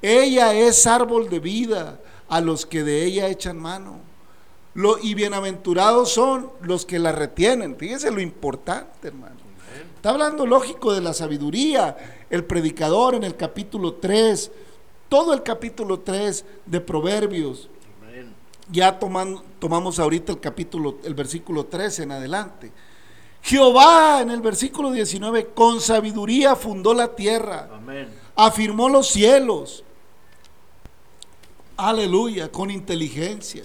Ella 0.02 0.54
es 0.54 0.86
árbol 0.86 1.28
de 1.30 1.40
vida 1.40 2.00
a 2.28 2.40
los 2.40 2.66
que 2.66 2.84
de 2.84 3.04
ella 3.04 3.28
echan 3.28 3.58
mano. 3.58 4.00
Lo, 4.74 4.98
y 4.98 5.14
bienaventurados 5.14 6.12
son 6.12 6.50
los 6.62 6.86
que 6.86 6.98
la 6.98 7.12
retienen. 7.12 7.76
Fíjense 7.76 8.10
lo 8.10 8.20
importante, 8.20 9.08
hermano. 9.08 9.36
Está 9.96 10.10
hablando 10.10 10.46
lógico 10.46 10.92
de 10.92 11.00
la 11.00 11.12
sabiduría. 11.12 12.24
El 12.30 12.44
predicador 12.44 13.14
en 13.14 13.24
el 13.24 13.36
capítulo 13.36 13.94
3, 13.94 14.50
todo 15.08 15.32
el 15.32 15.42
capítulo 15.42 16.00
3 16.00 16.44
de 16.66 16.80
Proverbios. 16.80 17.68
Ya 18.70 18.98
tomamos 18.98 19.98
ahorita 19.98 20.32
el 20.32 20.40
capítulo, 20.40 20.98
el 21.02 21.14
versículo 21.14 21.64
13 21.66 22.02
en 22.02 22.12
adelante. 22.12 22.70
Jehová 23.42 24.20
en 24.20 24.30
el 24.30 24.40
versículo 24.40 24.90
19, 24.90 25.46
con 25.54 25.80
sabiduría 25.80 26.54
fundó 26.54 26.92
la 26.92 27.14
tierra, 27.14 27.68
afirmó 28.36 28.88
los 28.88 29.08
cielos. 29.08 29.84
Aleluya, 31.76 32.52
con 32.52 32.70
inteligencia. 32.70 33.64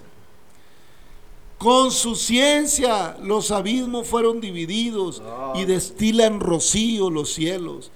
Con 1.63 1.91
su 1.91 2.15
ciencia 2.15 3.15
los 3.23 3.49
abismos 3.49 4.05
fueron 4.05 4.41
divididos 4.41 5.21
y 5.55 5.61
ah. 5.61 5.65
destilan 5.65 6.41
rocío 6.41 7.09
los 7.09 7.33
cielos. 7.33 7.89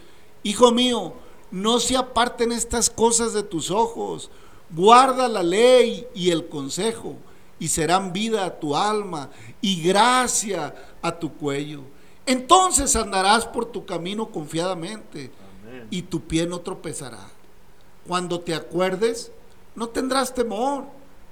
Hijo 0.44 0.72
mío, 0.72 1.12
no 1.52 1.82
se 1.82 1.98
aparten 1.98 2.54
estas 2.54 2.90
cosas 2.90 3.34
de 3.34 3.44
tus 3.44 3.70
ojos. 3.70 4.32
Guarda 4.70 5.28
la 5.28 5.44
ley 5.44 6.08
y 6.16 6.32
el 6.32 6.48
consejo 6.48 7.18
y 7.60 7.68
serán 7.68 8.14
vida 8.14 8.46
a 8.46 8.58
tu 8.58 8.74
alma 8.74 9.32
y 9.60 9.82
gracia 9.82 10.74
a 11.02 11.20
tu 11.20 11.34
cuello. 11.34 11.82
Entonces 12.26 12.96
andarás 12.96 13.46
por 13.46 13.66
tu 13.66 13.86
camino 13.86 14.28
confiadamente 14.30 15.30
y 15.92 16.04
tu 16.04 16.22
pie 16.22 16.48
no 16.48 16.62
tropezará. 16.62 17.28
Cuando 18.08 18.40
te 18.40 18.56
acuerdes, 18.56 19.30
no 19.76 19.90
tendrás 19.90 20.34
temor, 20.34 20.86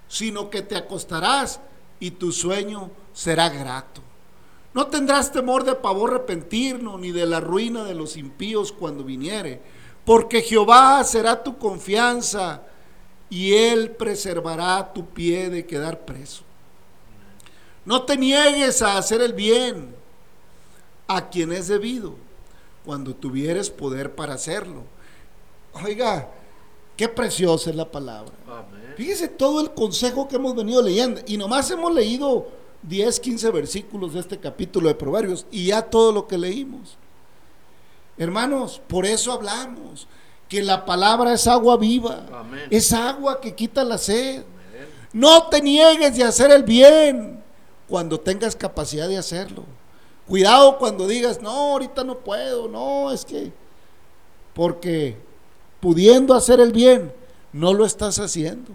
sino 0.09 0.49
que 0.49 0.61
te 0.61 0.75
acostarás 0.75 1.61
y 1.99 2.11
tu 2.11 2.31
sueño 2.31 2.91
será 3.13 3.49
grato. 3.49 4.01
No 4.73 4.87
tendrás 4.87 5.31
temor 5.31 5.63
de 5.63 5.75
pavor 5.75 6.11
repentino, 6.11 6.97
ni 6.97 7.11
de 7.11 7.25
la 7.25 7.39
ruina 7.39 7.83
de 7.85 7.95
los 7.95 8.17
impíos 8.17 8.71
cuando 8.73 9.03
viniere, 9.03 9.61
porque 10.03 10.41
Jehová 10.41 11.03
será 11.03 11.43
tu 11.43 11.57
confianza 11.57 12.61
y 13.29 13.53
él 13.53 13.91
preservará 13.91 14.93
tu 14.93 15.05
pie 15.05 15.49
de 15.49 15.65
quedar 15.65 16.05
preso. 16.05 16.43
No 17.85 18.03
te 18.03 18.17
niegues 18.17 18.81
a 18.81 18.97
hacer 18.97 19.21
el 19.21 19.33
bien 19.33 19.95
a 21.07 21.29
quien 21.29 21.51
es 21.51 21.67
debido, 21.67 22.15
cuando 22.83 23.15
tuvieres 23.15 23.69
poder 23.69 24.13
para 24.13 24.33
hacerlo. 24.33 24.83
Oiga, 25.83 26.29
qué 26.97 27.07
preciosa 27.07 27.69
es 27.69 27.75
la 27.75 27.89
palabra. 27.89 28.33
Fíjese 28.95 29.27
todo 29.27 29.61
el 29.61 29.71
consejo 29.71 30.27
que 30.27 30.37
hemos 30.37 30.55
venido 30.55 30.81
leyendo. 30.81 31.21
Y 31.25 31.37
nomás 31.37 31.69
hemos 31.71 31.93
leído 31.93 32.47
10, 32.83 33.19
15 33.19 33.51
versículos 33.51 34.13
de 34.13 34.19
este 34.19 34.39
capítulo 34.39 34.87
de 34.87 34.95
Proverbios 34.95 35.45
y 35.51 35.67
ya 35.67 35.81
todo 35.81 36.11
lo 36.11 36.27
que 36.27 36.37
leímos. 36.37 36.97
Hermanos, 38.17 38.81
por 38.87 39.05
eso 39.05 39.33
hablamos 39.33 40.07
que 40.47 40.61
la 40.61 40.85
palabra 40.85 41.33
es 41.33 41.47
agua 41.47 41.77
viva, 41.77 42.25
es 42.69 42.93
agua 42.93 43.41
que 43.41 43.55
quita 43.55 43.83
la 43.83 43.97
sed. 43.97 44.43
No 45.11 45.47
te 45.47 45.61
niegues 45.61 46.15
de 46.15 46.23
hacer 46.23 46.51
el 46.51 46.63
bien 46.63 47.43
cuando 47.87 48.19
tengas 48.19 48.55
capacidad 48.55 49.07
de 49.07 49.17
hacerlo. 49.17 49.63
Cuidado 50.27 50.77
cuando 50.77 51.07
digas, 51.07 51.41
no, 51.41 51.49
ahorita 51.49 52.03
no 52.03 52.17
puedo, 52.19 52.67
no, 52.67 53.11
es 53.11 53.25
que, 53.25 53.51
porque 54.53 55.17
pudiendo 55.79 56.33
hacer 56.33 56.59
el 56.59 56.71
bien, 56.71 57.13
no 57.53 57.73
lo 57.73 57.85
estás 57.85 58.19
haciendo. 58.19 58.71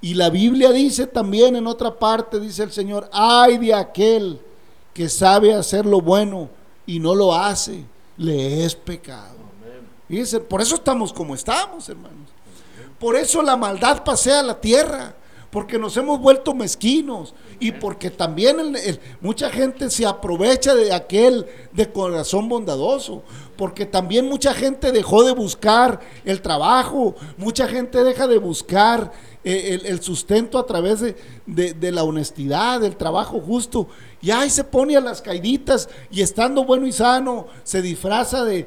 Y 0.00 0.14
la 0.14 0.30
Biblia 0.30 0.72
dice 0.72 1.06
también 1.06 1.56
en 1.56 1.66
otra 1.66 1.98
parte, 1.98 2.40
dice 2.40 2.62
el 2.62 2.72
Señor, 2.72 3.08
ay 3.12 3.58
de 3.58 3.74
aquel 3.74 4.40
que 4.94 5.08
sabe 5.08 5.54
hacer 5.54 5.84
lo 5.86 6.00
bueno 6.00 6.48
y 6.86 6.98
no 6.98 7.14
lo 7.14 7.34
hace, 7.34 7.84
le 8.16 8.64
es 8.64 8.74
pecado. 8.74 9.40
Dice, 10.08 10.40
por 10.40 10.60
eso 10.60 10.74
estamos 10.74 11.12
como 11.12 11.34
estamos, 11.34 11.88
hermanos. 11.88 12.28
Por 12.98 13.14
eso 13.14 13.42
la 13.42 13.56
maldad 13.56 14.02
pasea 14.02 14.42
la 14.42 14.60
tierra, 14.60 15.14
porque 15.50 15.78
nos 15.78 15.96
hemos 15.96 16.20
vuelto 16.20 16.52
mezquinos 16.54 17.32
y 17.60 17.72
porque 17.72 18.10
también 18.10 18.74
mucha 19.20 19.50
gente 19.50 19.88
se 19.90 20.06
aprovecha 20.06 20.74
de 20.74 20.92
aquel 20.92 21.46
de 21.72 21.90
corazón 21.92 22.48
bondadoso, 22.48 23.22
porque 23.56 23.86
también 23.86 24.28
mucha 24.28 24.52
gente 24.52 24.92
dejó 24.92 25.22
de 25.24 25.32
buscar 25.32 26.00
el 26.24 26.42
trabajo, 26.42 27.14
mucha 27.36 27.68
gente 27.68 28.02
deja 28.02 28.26
de 28.26 28.38
buscar 28.38 29.12
eh, 29.42 29.80
el, 29.86 30.02
sustento 30.02 30.58
a 30.58 30.66
través 30.66 31.00
de, 31.00 31.92
la 31.92 32.04
honestidad, 32.04 32.80
del 32.80 32.96
trabajo 32.96 33.40
justo. 33.40 33.88
Y 34.20 34.30
ahí 34.30 34.50
se 34.50 34.64
pone 34.64 34.98
a 34.98 35.00
las 35.00 35.22
caiditas 35.22 35.88
y 36.10 36.20
estando 36.20 36.64
bueno 36.64 36.86
y 36.86 36.92
sano, 36.92 37.46
se 37.64 37.80
disfraza 37.80 38.44
de, 38.44 38.66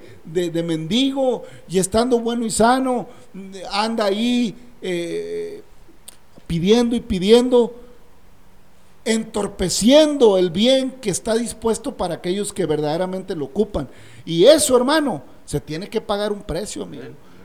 mendigo 0.63 1.43
y 1.69 1.77
estando 1.77 2.19
bueno 2.19 2.43
y 2.43 2.49
sano, 2.49 3.07
anda 3.71 4.05
ahí 4.05 4.55
eh, 4.81 5.61
pidiendo 6.47 6.95
y 6.95 7.01
pidiendo, 7.01 7.75
entorpeciendo 9.05 10.39
el 10.39 10.49
bien 10.49 10.89
que 11.01 11.11
está 11.11 11.35
dispuesto 11.35 11.95
para 11.95 12.15
aquellos 12.15 12.51
que 12.51 12.65
verdaderamente 12.65 13.35
lo 13.35 13.45
ocupan. 13.45 13.87
Y 14.25 14.45
eso, 14.45 14.75
hermano, 14.75 15.21
se 15.45 15.59
tiene 15.59 15.87
que 15.87 16.01
pagar 16.01 16.31
un 16.31 16.41
precio, 16.41 16.81
amigo. 16.81 17.03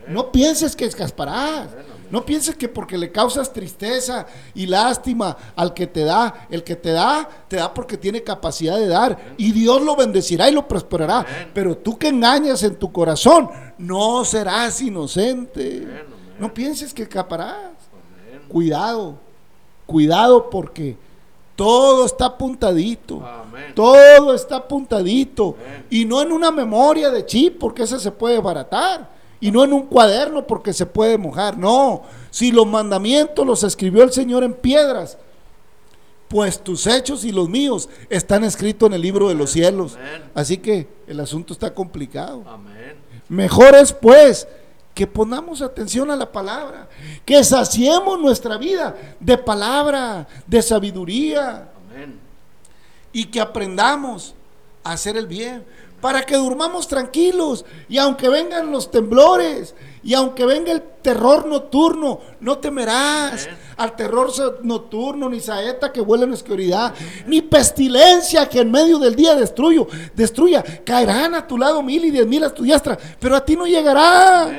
No 0.09 0.33
pienses 0.33 0.75
que 0.75 0.85
escasparás. 0.85 1.69
No 2.11 2.25
pienses 2.25 2.57
que 2.57 2.69
porque 2.69 2.97
le 2.97 3.12
causas 3.12 3.53
tristeza 3.53 4.27
y 4.55 4.67
lástima 4.67 5.37
al 5.55 5.75
que 5.75 5.87
te 5.87 6.05
da, 6.05 6.47
el 6.50 6.65
que 6.65 6.75
te 6.75 6.91
da, 6.91 7.29
te 7.49 7.57
da 7.57 7.75
porque 7.75 7.99
tiene 7.99 8.23
capacidad 8.23 8.79
de 8.79 8.88
dar. 8.88 9.35
Y 9.37 9.53
Dios 9.53 9.83
lo 9.83 9.95
bendecirá 9.95 10.49
y 10.49 10.55
lo 10.55 10.67
prosperará. 10.67 11.27
Pero 11.53 11.77
tú 11.77 11.99
que 11.99 12.09
engañas 12.09 12.62
en 12.62 12.77
tu 12.77 12.91
corazón, 12.91 13.50
no 13.77 14.25
serás 14.25 14.81
inocente. 14.81 15.87
No 16.38 16.53
pienses 16.55 16.95
que 16.95 17.03
escaparás. 17.03 17.73
Cuidado, 18.49 19.17
cuidado 19.85 20.49
porque 20.49 20.97
todo 21.55 22.07
está 22.07 22.27
apuntadito. 22.27 23.23
Todo 23.75 24.33
está 24.33 24.57
apuntadito. 24.57 25.57
Y 25.91 26.07
no 26.07 26.23
en 26.23 26.33
una 26.33 26.50
memoria 26.50 27.11
de 27.11 27.27
chip, 27.27 27.59
porque 27.59 27.83
esa 27.83 27.99
se 27.99 28.12
puede 28.12 28.41
baratar. 28.41 29.17
Y 29.40 29.50
no 29.50 29.64
en 29.64 29.73
un 29.73 29.87
cuaderno, 29.87 30.47
porque 30.47 30.73
se 30.73 30.87
puede 30.87 31.16
mojar. 31.16 31.57
No, 31.57 32.02
si 32.30 32.50
los 32.50 32.66
mandamientos 32.66 33.47
los 33.47 33.62
escribió 33.62 34.02
el 34.02 34.12
Señor 34.12 34.42
en 34.42 34.54
piedras, 34.54 35.18
pues 36.28 36.62
tus 36.62 36.87
hechos 36.87 37.25
y 37.25 37.33
los 37.33 37.49
míos 37.49 37.88
están 38.11 38.45
escritos 38.45 38.88
en 38.88 38.95
el 38.95 39.02
libro 39.02 39.28
de 39.28 39.35
los 39.35 39.50
cielos. 39.50 39.97
Así 40.35 40.59
que 40.59 40.88
el 41.07 41.21
asunto 41.21 41.52
está 41.52 41.73
complicado. 41.73 42.45
Mejor 43.28 43.75
es 43.75 43.92
pues 43.92 44.47
que 44.95 45.07
pongamos 45.07 45.62
atención 45.62 46.11
a 46.11 46.16
la 46.16 46.30
palabra, 46.30 46.88
que 47.25 47.42
saciemos 47.45 48.18
nuestra 48.18 48.57
vida 48.59 48.97
de 49.21 49.38
palabra, 49.38 50.26
de 50.47 50.61
sabiduría, 50.61 51.68
y 53.12 53.26
que 53.26 53.40
aprendamos 53.40 54.35
a 54.83 54.92
hacer 54.92 55.16
el 55.16 55.26
bien, 55.26 55.64
para 56.00 56.23
que 56.23 56.37
durmamos 56.37 56.87
tranquilos 56.87 57.64
y 57.88 57.99
aunque 57.99 58.28
vengan 58.28 58.71
los 58.71 58.90
temblores 58.90 59.75
y 60.02 60.14
aunque 60.14 60.46
venga 60.46 60.72
el 60.72 60.83
terror 61.03 61.46
nocturno, 61.46 62.20
no 62.40 62.59
temerás 62.59 63.49
al 63.77 63.96
terror 63.96 64.31
nocturno, 64.62 65.29
ni 65.29 65.40
saeta 65.40 65.92
que 65.92 66.01
vuela 66.01 66.25
en 66.25 66.31
la 66.31 66.37
oscuridad, 66.37 66.94
ni 67.27 67.42
pestilencia 67.42 68.49
que 68.49 68.61
en 68.61 68.70
medio 68.70 68.99
del 68.99 69.16
día 69.16 69.35
destruyo, 69.35 69.87
destruya. 70.14 70.62
Caerán 70.85 71.35
a 71.35 71.46
tu 71.46 71.59
lado 71.59 71.83
mil 71.83 72.05
y 72.05 72.11
diez 72.11 72.27
mil 72.27 72.44
a 72.44 72.55
tu 72.55 72.62
diestra, 72.62 72.96
pero 73.18 73.37
a 73.37 73.44
ti 73.44 73.57
no 73.57 73.66
llegará. 73.66 74.51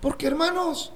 Porque 0.00 0.26
hermanos, 0.26 0.92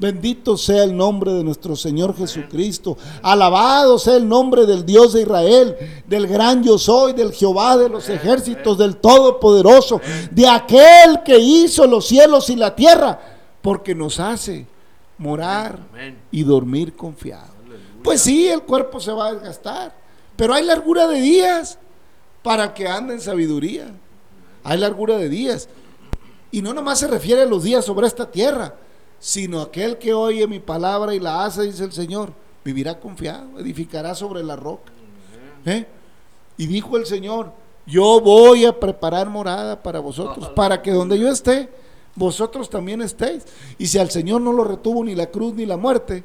Bendito 0.00 0.56
sea 0.56 0.82
el 0.82 0.96
nombre 0.96 1.30
de 1.34 1.44
nuestro 1.44 1.76
Señor 1.76 2.16
Jesucristo. 2.16 2.96
Alabado 3.20 3.98
sea 3.98 4.16
el 4.16 4.26
nombre 4.26 4.64
del 4.64 4.86
Dios 4.86 5.12
de 5.12 5.20
Israel, 5.20 5.76
del 6.06 6.26
gran 6.26 6.64
yo 6.64 6.78
soy, 6.78 7.12
del 7.12 7.34
Jehová 7.34 7.76
de 7.76 7.90
los 7.90 8.08
ejércitos, 8.08 8.78
del 8.78 8.96
Todopoderoso, 8.96 10.00
de 10.30 10.48
aquel 10.48 11.22
que 11.22 11.38
hizo 11.38 11.86
los 11.86 12.06
cielos 12.06 12.48
y 12.48 12.56
la 12.56 12.74
tierra, 12.74 13.20
porque 13.60 13.94
nos 13.94 14.18
hace 14.18 14.66
morar 15.18 15.78
y 16.30 16.44
dormir 16.44 16.96
confiado. 16.96 17.52
Pues 18.02 18.22
sí, 18.22 18.48
el 18.48 18.62
cuerpo 18.62 19.00
se 19.00 19.12
va 19.12 19.26
a 19.26 19.34
desgastar, 19.34 19.94
pero 20.34 20.54
hay 20.54 20.64
largura 20.64 21.08
de 21.08 21.20
días 21.20 21.78
para 22.42 22.72
que 22.72 22.88
ande 22.88 23.12
en 23.12 23.20
sabiduría. 23.20 23.92
Hay 24.64 24.78
largura 24.78 25.18
de 25.18 25.28
días. 25.28 25.68
Y 26.50 26.62
no 26.62 26.72
nomás 26.72 27.00
se 27.00 27.06
refiere 27.06 27.42
a 27.42 27.46
los 27.46 27.64
días 27.64 27.84
sobre 27.84 28.06
esta 28.06 28.30
tierra 28.30 28.74
sino 29.20 29.60
aquel 29.60 29.98
que 29.98 30.14
oye 30.14 30.46
mi 30.46 30.58
palabra 30.58 31.14
y 31.14 31.20
la 31.20 31.44
hace, 31.44 31.62
dice 31.62 31.84
el 31.84 31.92
Señor, 31.92 32.32
vivirá 32.64 32.98
confiado, 32.98 33.58
edificará 33.58 34.14
sobre 34.14 34.42
la 34.42 34.56
roca. 34.56 34.90
¿Eh? 35.66 35.86
Y 36.56 36.66
dijo 36.66 36.96
el 36.96 37.06
Señor, 37.06 37.52
yo 37.86 38.20
voy 38.20 38.64
a 38.64 38.80
preparar 38.80 39.28
morada 39.28 39.82
para 39.82 40.00
vosotros, 40.00 40.48
para 40.50 40.80
que 40.80 40.90
donde 40.90 41.18
yo 41.18 41.28
esté, 41.28 41.68
vosotros 42.14 42.70
también 42.70 43.02
estéis. 43.02 43.44
Y 43.78 43.86
si 43.86 43.98
al 43.98 44.10
Señor 44.10 44.40
no 44.40 44.52
lo 44.52 44.64
retuvo 44.64 45.04
ni 45.04 45.14
la 45.14 45.26
cruz 45.26 45.54
ni 45.54 45.66
la 45.66 45.76
muerte, 45.76 46.24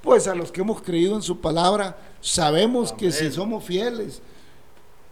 pues 0.00 0.26
a 0.28 0.34
los 0.34 0.52
que 0.52 0.60
hemos 0.60 0.80
creído 0.80 1.16
en 1.16 1.22
su 1.22 1.40
palabra, 1.40 1.96
sabemos 2.20 2.92
que 2.92 3.10
si 3.10 3.30
somos 3.32 3.64
fieles, 3.64 4.22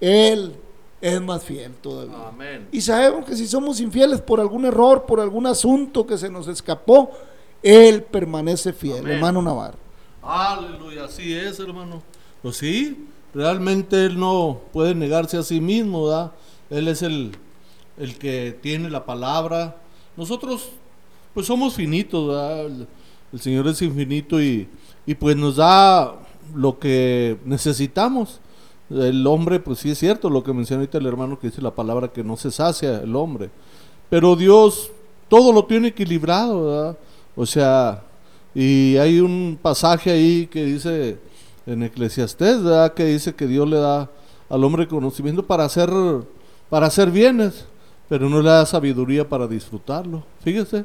Él 0.01 0.57
es 1.01 1.21
más 1.21 1.43
fiel 1.45 1.73
todavía. 1.75 2.61
Y 2.73 2.81
sabemos 2.81 3.25
que 3.25 3.37
si 3.37 3.47
somos 3.47 3.81
infieles 3.81 4.21
por 4.21 4.41
algún 4.41 4.65
error, 4.65 5.07
por 5.07 5.21
algún 5.21 5.47
asunto 5.47 6.07
que 6.07 6.19
se 6.19 6.29
nos 6.31 6.49
escapó, 6.49 7.11
Él 7.63 8.03
permanece 8.03 8.73
fiel, 8.73 9.07
hermano 9.09 9.41
Navarro. 9.43 9.79
Aleluya, 10.23 11.05
así 11.05 11.35
es, 11.35 11.59
hermano. 11.59 12.03
Pues 12.43 12.57
sí, 12.57 13.07
realmente 13.35 14.05
Él 14.05 14.19
no 14.19 14.61
puede 14.73 14.95
negarse 14.95 15.39
a 15.39 15.43
sí 15.43 15.61
mismo, 15.61 16.07
¿verdad? 16.07 16.33
Él 16.69 16.89
es 16.89 17.03
el, 17.03 17.33
el 17.99 18.19
que 18.19 18.57
tiene 18.61 18.91
la 18.91 19.05
palabra. 19.07 19.77
Nosotros, 20.17 20.69
pues 21.33 21.47
somos 21.47 21.75
finitos, 21.75 22.29
¿verdad? 22.29 22.67
El, 22.67 22.87
el 23.33 23.41
Señor 23.41 23.67
es 23.69 23.81
infinito 23.81 24.41
y, 24.43 24.69
y 25.07 25.15
pues 25.15 25.37
nos 25.37 25.57
da 25.57 26.15
lo 26.55 26.79
que 26.79 27.39
necesitamos 27.45 28.41
el 28.91 29.27
hombre, 29.27 29.61
pues 29.61 29.79
sí 29.79 29.91
es 29.91 29.99
cierto 29.99 30.29
lo 30.29 30.43
que 30.43 30.53
menciona 30.53 30.81
ahorita 30.81 30.99
el 30.99 31.07
hermano 31.07 31.39
que 31.39 31.49
dice 31.49 31.63
la 31.63 31.75
palabra 31.75 32.09
que 32.09 32.25
no 32.25 32.37
se 32.37 32.51
sacia 32.51 33.01
el 33.01 33.15
hombre. 33.15 33.51
Pero 34.09 34.35
Dios 34.35 34.91
todo 35.29 35.53
lo 35.53 35.65
tiene 35.65 35.89
equilibrado. 35.89 36.97
O 37.37 37.47
sea, 37.47 38.03
y 38.55 38.97
hay 38.97 39.21
un 39.21 39.59
pasaje 39.61 40.11
ahí 40.11 40.47
que 40.49 40.65
dice 40.65 41.19
en 41.67 41.85
Eclesiastés. 41.85 42.59
Que 42.95 43.05
dice 43.07 43.35
que 43.35 43.47
Dios 43.47 43.69
le 43.69 43.79
da 43.79 44.11
al 44.49 44.65
hombre 44.65 44.89
conocimiento 44.89 45.47
para 45.47 45.65
hacer, 45.65 45.89
para 46.69 46.87
hacer 46.87 47.11
bienes, 47.11 47.67
pero 48.09 48.29
no 48.29 48.43
le 48.43 48.51
da 48.51 48.67
sabiduría 48.67 49.27
para 49.27 49.47
disfrutarlo. 49.47 50.25
Fíjese, 50.43 50.85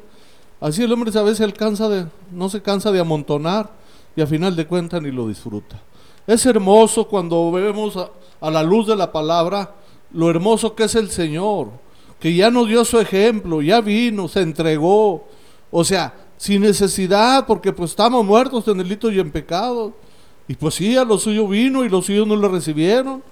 así 0.60 0.84
el 0.84 0.92
hombre 0.92 1.10
a 1.18 1.22
veces 1.22 1.40
alcanza 1.40 1.88
de, 1.88 2.06
no 2.30 2.48
se 2.48 2.62
cansa 2.62 2.92
de 2.92 3.00
amontonar 3.00 3.70
y 4.14 4.22
a 4.22 4.26
final 4.26 4.54
de 4.54 4.66
cuentas 4.66 5.02
ni 5.02 5.10
lo 5.10 5.26
disfruta. 5.26 5.82
Es 6.26 6.44
hermoso 6.44 7.06
cuando 7.06 7.52
vemos 7.52 7.96
a, 8.40 8.50
la 8.50 8.62
luz 8.62 8.86
de 8.86 8.96
la 8.96 9.12
palabra 9.12 9.74
lo 10.12 10.30
hermoso 10.30 10.74
que 10.74 10.84
es 10.84 10.94
el 10.94 11.10
Señor, 11.10 11.70
que 12.18 12.34
ya 12.34 12.50
nos 12.50 12.68
dio 12.68 12.84
su 12.84 12.98
ejemplo, 12.98 13.60
ya 13.62 13.80
vino, 13.80 14.28
se 14.28 14.40
entregó, 14.40 15.26
o 15.70 15.84
sea, 15.84 16.14
sin 16.36 16.62
necesidad, 16.62 17.46
porque 17.46 17.72
pues 17.72 17.90
estamos 17.90 18.24
muertos 18.24 18.66
en 18.68 18.78
delito 18.78 19.10
y 19.10 19.20
en 19.20 19.30
pecado. 19.30 19.92
Y 20.48 20.54
pues 20.54 20.74
sí, 20.74 20.96
a 20.96 21.04
los 21.04 21.22
suyos 21.22 21.48
vino 21.48 21.84
y 21.84 21.88
los 21.88 22.06
suyos 22.06 22.26
no 22.26 22.36
le 22.36 22.48
recibieron, 22.48 23.22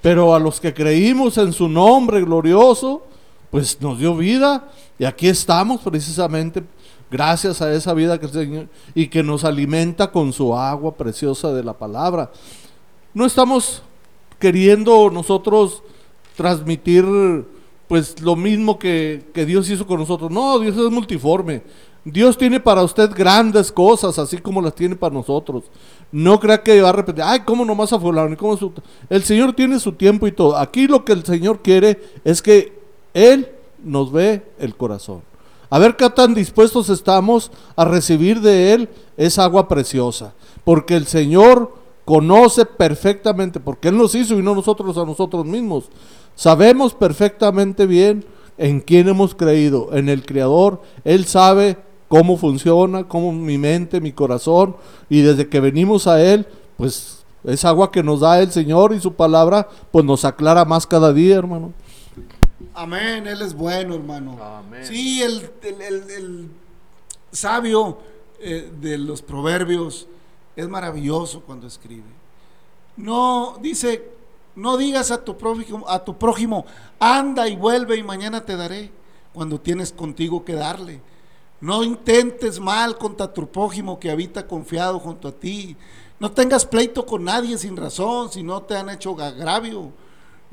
pero 0.00 0.34
a 0.34 0.38
los 0.38 0.60
que 0.60 0.74
creímos 0.74 1.38
en 1.38 1.52
su 1.52 1.68
nombre 1.68 2.22
glorioso, 2.22 3.02
pues 3.50 3.80
nos 3.80 3.98
dio 3.98 4.16
vida. 4.16 4.68
Y 4.98 5.04
aquí 5.04 5.28
estamos 5.28 5.80
precisamente 5.80 6.62
gracias 7.14 7.62
a 7.62 7.72
esa 7.72 7.94
vida 7.94 8.18
que 8.18 8.26
el 8.26 8.32
Señor 8.32 8.68
y 8.92 9.06
que 9.06 9.22
nos 9.22 9.44
alimenta 9.44 10.10
con 10.10 10.32
su 10.32 10.52
agua 10.52 10.96
preciosa 10.96 11.52
de 11.52 11.62
la 11.62 11.72
palabra. 11.72 12.32
No 13.14 13.24
estamos 13.24 13.84
queriendo 14.40 15.08
nosotros 15.10 15.84
transmitir 16.36 17.04
pues 17.86 18.20
lo 18.20 18.34
mismo 18.34 18.80
que, 18.80 19.26
que 19.32 19.46
Dios 19.46 19.70
hizo 19.70 19.86
con 19.86 20.00
nosotros. 20.00 20.28
No, 20.32 20.58
Dios 20.58 20.76
es 20.76 20.90
multiforme. 20.90 21.62
Dios 22.04 22.36
tiene 22.36 22.58
para 22.58 22.82
usted 22.82 23.08
grandes 23.14 23.70
cosas, 23.70 24.18
así 24.18 24.38
como 24.38 24.60
las 24.60 24.74
tiene 24.74 24.96
para 24.96 25.14
nosotros. 25.14 25.62
No 26.10 26.40
crea 26.40 26.64
que 26.64 26.82
va 26.82 26.88
a 26.88 26.92
repetir, 26.92 27.22
ay, 27.24 27.42
¿cómo 27.44 27.64
nomás 27.64 27.92
a 27.92 28.00
fulano? 28.00 28.36
¿Cómo 28.36 28.56
su... 28.56 28.72
El 29.08 29.22
Señor 29.22 29.52
tiene 29.52 29.78
su 29.78 29.92
tiempo 29.92 30.26
y 30.26 30.32
todo. 30.32 30.56
Aquí 30.56 30.88
lo 30.88 31.04
que 31.04 31.12
el 31.12 31.24
Señor 31.24 31.62
quiere 31.62 31.96
es 32.24 32.42
que 32.42 32.76
Él 33.14 33.52
nos 33.84 34.10
ve 34.10 34.42
el 34.58 34.74
corazón. 34.74 35.22
A 35.70 35.78
ver 35.78 35.96
qué 35.96 36.08
tan 36.10 36.34
dispuestos 36.34 36.88
estamos 36.90 37.50
a 37.76 37.84
recibir 37.84 38.40
de 38.40 38.72
Él 38.72 38.88
esa 39.16 39.44
agua 39.44 39.68
preciosa. 39.68 40.34
Porque 40.64 40.96
el 40.96 41.06
Señor 41.06 41.74
conoce 42.04 42.66
perfectamente, 42.66 43.60
porque 43.60 43.88
Él 43.88 43.96
nos 43.96 44.14
hizo 44.14 44.38
y 44.38 44.42
no 44.42 44.54
nosotros 44.54 44.96
a 44.98 45.04
nosotros 45.04 45.44
mismos. 45.46 45.88
Sabemos 46.34 46.94
perfectamente 46.94 47.86
bien 47.86 48.24
en 48.58 48.80
quién 48.80 49.08
hemos 49.08 49.34
creído, 49.34 49.88
en 49.92 50.08
el 50.08 50.24
Creador. 50.24 50.82
Él 51.04 51.24
sabe 51.26 51.78
cómo 52.08 52.36
funciona, 52.36 53.08
cómo 53.08 53.32
mi 53.32 53.58
mente, 53.58 54.00
mi 54.00 54.12
corazón, 54.12 54.76
y 55.08 55.22
desde 55.22 55.48
que 55.48 55.60
venimos 55.60 56.06
a 56.06 56.22
Él, 56.22 56.46
pues 56.76 57.24
es 57.44 57.64
agua 57.64 57.90
que 57.90 58.02
nos 58.02 58.20
da 58.20 58.40
el 58.40 58.50
Señor 58.52 58.94
y 58.94 59.00
su 59.00 59.14
palabra, 59.14 59.68
pues 59.90 60.04
nos 60.04 60.24
aclara 60.24 60.64
más 60.64 60.86
cada 60.86 61.12
día, 61.12 61.36
hermano. 61.36 61.72
Amén, 62.74 63.26
Él 63.26 63.42
es 63.42 63.54
bueno, 63.54 63.94
hermano. 63.94 64.38
Sí, 64.82 65.22
el, 65.22 66.50
sabio 67.30 67.98
eh, 68.38 68.70
de 68.80 68.98
los 68.98 69.22
proverbios 69.22 70.06
es 70.56 70.68
maravilloso 70.68 71.40
cuando 71.40 71.66
escribe. 71.66 72.08
No, 72.96 73.58
dice, 73.60 74.08
no 74.54 74.76
digas 74.76 75.10
a 75.10 75.24
tu 75.24 75.36
prójimo, 75.36 75.84
a 75.88 76.04
tu 76.04 76.16
prójimo, 76.16 76.64
anda 76.98 77.48
y 77.48 77.56
vuelve 77.56 77.96
y 77.96 78.02
mañana 78.02 78.44
te 78.44 78.56
daré, 78.56 78.90
cuando 79.32 79.60
tienes 79.60 79.92
contigo 79.92 80.44
que 80.44 80.54
darle. 80.54 81.00
No 81.60 81.82
intentes 81.82 82.60
mal 82.60 82.96
contra 82.98 83.32
tu 83.32 83.48
prójimo 83.48 83.98
que 83.98 84.10
habita 84.10 84.46
confiado 84.46 84.98
junto 85.00 85.28
a 85.28 85.32
ti. 85.32 85.76
No 86.20 86.30
tengas 86.30 86.64
pleito 86.64 87.04
con 87.04 87.24
nadie 87.24 87.58
sin 87.58 87.76
razón, 87.76 88.30
si 88.30 88.42
no 88.42 88.62
te 88.62 88.76
han 88.76 88.90
hecho 88.90 89.20
agravio 89.20 89.92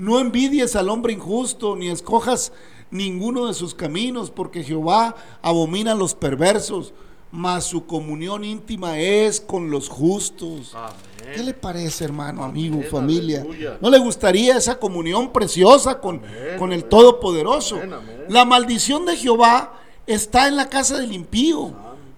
No 0.01 0.19
envidies 0.19 0.75
al 0.75 0.89
hombre 0.89 1.13
injusto, 1.13 1.75
ni 1.75 1.87
escojas 1.87 2.51
ninguno 2.89 3.45
de 3.45 3.53
sus 3.53 3.75
caminos, 3.75 4.31
porque 4.31 4.63
Jehová 4.63 5.15
abomina 5.43 5.91
a 5.91 5.95
los 5.95 6.15
perversos, 6.15 6.91
mas 7.31 7.65
su 7.65 7.85
comunión 7.85 8.43
íntima 8.43 8.97
es 8.97 9.39
con 9.39 9.69
los 9.69 9.89
justos. 9.89 10.73
Amén. 10.73 11.35
¿Qué 11.35 11.43
le 11.43 11.53
parece, 11.53 12.03
hermano, 12.03 12.43
amigo, 12.43 12.77
Amén, 12.77 12.89
familia? 12.89 13.41
aleluya. 13.41 13.77
¿No 13.79 13.91
le 13.91 13.99
gustaría 13.99 14.57
esa 14.57 14.79
comunión 14.79 15.31
preciosa 15.31 15.99
con, 15.99 16.15
Amén, 16.15 16.57
con 16.57 16.73
el. 16.73 16.85
Todopoderoso? 16.85 17.79
La 18.27 18.43
maldición 18.43 19.05
de 19.05 19.15
Jehová 19.15 19.79
está 20.07 20.47
en 20.47 20.55
la 20.55 20.67
casa 20.67 20.97
del 20.97 21.11
impío, 21.11 21.75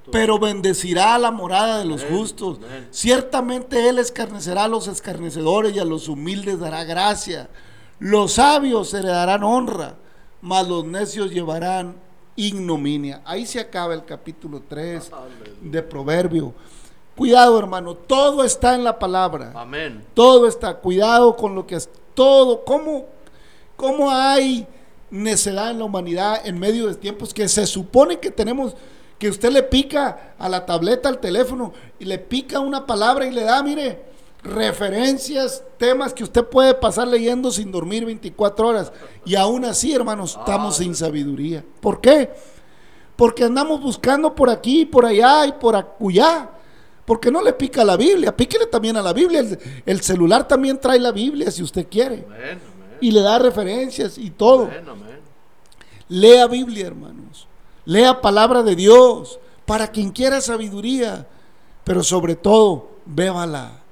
pero 0.09 0.39
bendecirá 0.39 1.17
la 1.17 1.31
morada 1.31 1.79
de 1.79 1.85
los 1.85 2.01
justos. 2.05 2.59
Ciertamente 2.91 3.89
Él 3.89 3.99
escarnecerá 3.99 4.63
a 4.63 4.67
los 4.69 4.87
escarnecedores 4.87 5.75
y 5.75 5.79
a 5.79 5.85
los 5.85 6.07
humildes 6.07 6.61
dará 6.61 6.85
gracia. 6.85 7.49
Los 8.03 8.33
sabios 8.33 8.93
heredarán 8.93 9.43
honra, 9.43 9.95
mas 10.41 10.67
los 10.67 10.83
necios 10.83 11.31
llevarán 11.31 11.95
ignominia. 12.35 13.21
Ahí 13.23 13.45
se 13.45 13.61
acaba 13.61 13.93
el 13.93 14.03
capítulo 14.03 14.61
3 14.67 15.09
de 15.61 15.81
Proverbio. 15.81 16.53
Cuidado, 17.15 17.57
hermano, 17.57 17.95
todo 17.95 18.43
está 18.43 18.75
en 18.75 18.83
la 18.83 18.99
palabra. 18.99 19.53
Amén. 19.55 20.03
Todo 20.13 20.49
está, 20.49 20.75
cuidado 20.75 21.37
con 21.37 21.55
lo 21.55 21.65
que 21.65 21.75
es 21.75 21.89
todo. 22.13 22.65
¿Cómo, 22.65 23.05
cómo 23.77 24.11
hay 24.11 24.67
necedad 25.09 25.71
en 25.71 25.79
la 25.79 25.85
humanidad 25.85 26.45
en 26.45 26.59
medio 26.59 26.87
de 26.87 26.95
tiempos 26.95 27.33
que 27.33 27.47
se 27.47 27.65
supone 27.65 28.19
que 28.19 28.31
tenemos, 28.31 28.75
que 29.17 29.29
usted 29.29 29.49
le 29.49 29.63
pica 29.63 30.35
a 30.37 30.49
la 30.49 30.65
tableta, 30.65 31.07
al 31.07 31.19
teléfono, 31.21 31.71
y 31.99 32.03
le 32.03 32.19
pica 32.19 32.59
una 32.59 32.85
palabra 32.85 33.25
y 33.25 33.31
le 33.31 33.45
da, 33.45 33.63
mire, 33.63 34.12
referencias, 34.43 35.63
temas 35.77 36.13
que 36.13 36.23
usted 36.23 36.45
puede 36.45 36.73
pasar 36.73 37.07
leyendo 37.07 37.49
sin 37.51 37.71
dormir 37.71 38.05
24 38.05 38.67
horas. 38.67 38.91
Y 39.25 39.35
aún 39.35 39.65
así, 39.65 39.93
hermanos, 39.93 40.37
estamos 40.37 40.77
sin 40.77 40.95
sabiduría. 40.95 41.63
¿Por 41.79 42.01
qué? 42.01 42.31
Porque 43.15 43.43
andamos 43.43 43.81
buscando 43.81 44.35
por 44.35 44.49
aquí, 44.49 44.85
por 44.85 45.05
allá 45.05 45.45
y 45.47 45.53
por 45.53 45.75
acullá. 45.75 46.49
Porque 47.05 47.31
no 47.31 47.41
le 47.41 47.53
pica 47.53 47.81
a 47.81 47.85
la 47.85 47.97
Biblia, 47.97 48.35
píquele 48.35 48.65
también 48.65 48.95
a 48.97 49.01
la 49.01 49.13
Biblia. 49.13 49.39
El, 49.41 49.59
el 49.85 50.01
celular 50.01 50.47
también 50.47 50.79
trae 50.79 50.99
la 50.99 51.11
Biblia 51.11 51.51
si 51.51 51.63
usted 51.63 51.87
quiere. 51.89 52.25
Y 53.01 53.11
le 53.11 53.21
da 53.21 53.39
referencias 53.39 54.17
y 54.17 54.29
todo. 54.29 54.69
Lea 56.09 56.47
Biblia, 56.47 56.87
hermanos. 56.87 57.47
Lea 57.85 58.21
palabra 58.21 58.63
de 58.63 58.75
Dios 58.75 59.39
para 59.65 59.89
quien 59.89 60.11
quiera 60.11 60.39
sabiduría. 60.41 61.27
Pero 61.83 62.03
sobre 62.03 62.35
todo, 62.35 62.91
bébala. 63.05 63.82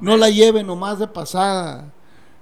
No 0.00 0.16
la 0.16 0.30
lleve 0.30 0.62
nomás 0.62 0.98
de 0.98 1.06
pasada. 1.06 1.92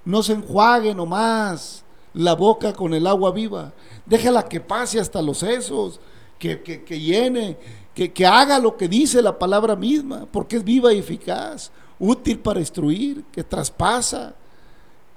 No 0.05 0.23
se 0.23 0.33
enjuague 0.33 0.95
nomás 0.95 1.85
la 2.15 2.35
boca 2.35 2.73
con 2.73 2.95
el 2.95 3.07
agua 3.07 3.31
viva. 3.33 3.73
Déjala 4.07 4.43
que 4.49 4.61
pase 4.61 4.99
hasta 4.99 5.21
los 5.23 5.39
sesos, 5.39 6.01
que, 6.39 6.63
que- 6.63 6.83
que 6.85 6.99
llene, 6.99 7.57
que, 7.95 8.13
que 8.13 8.27
haga 8.27 8.59
lo 8.59 8.77
que 8.77 8.89
dice 8.89 9.21
la 9.23 9.39
palabra 9.39 9.77
misma, 9.77 10.27
porque 10.31 10.57
es 10.57 10.65
viva 10.65 10.93
y 10.93 10.99
eficaz, 10.99 11.71
útil 11.99 12.39
para 12.39 12.61
instruir, 12.61 13.25
que 13.33 13.43
traspasa, 13.45 14.35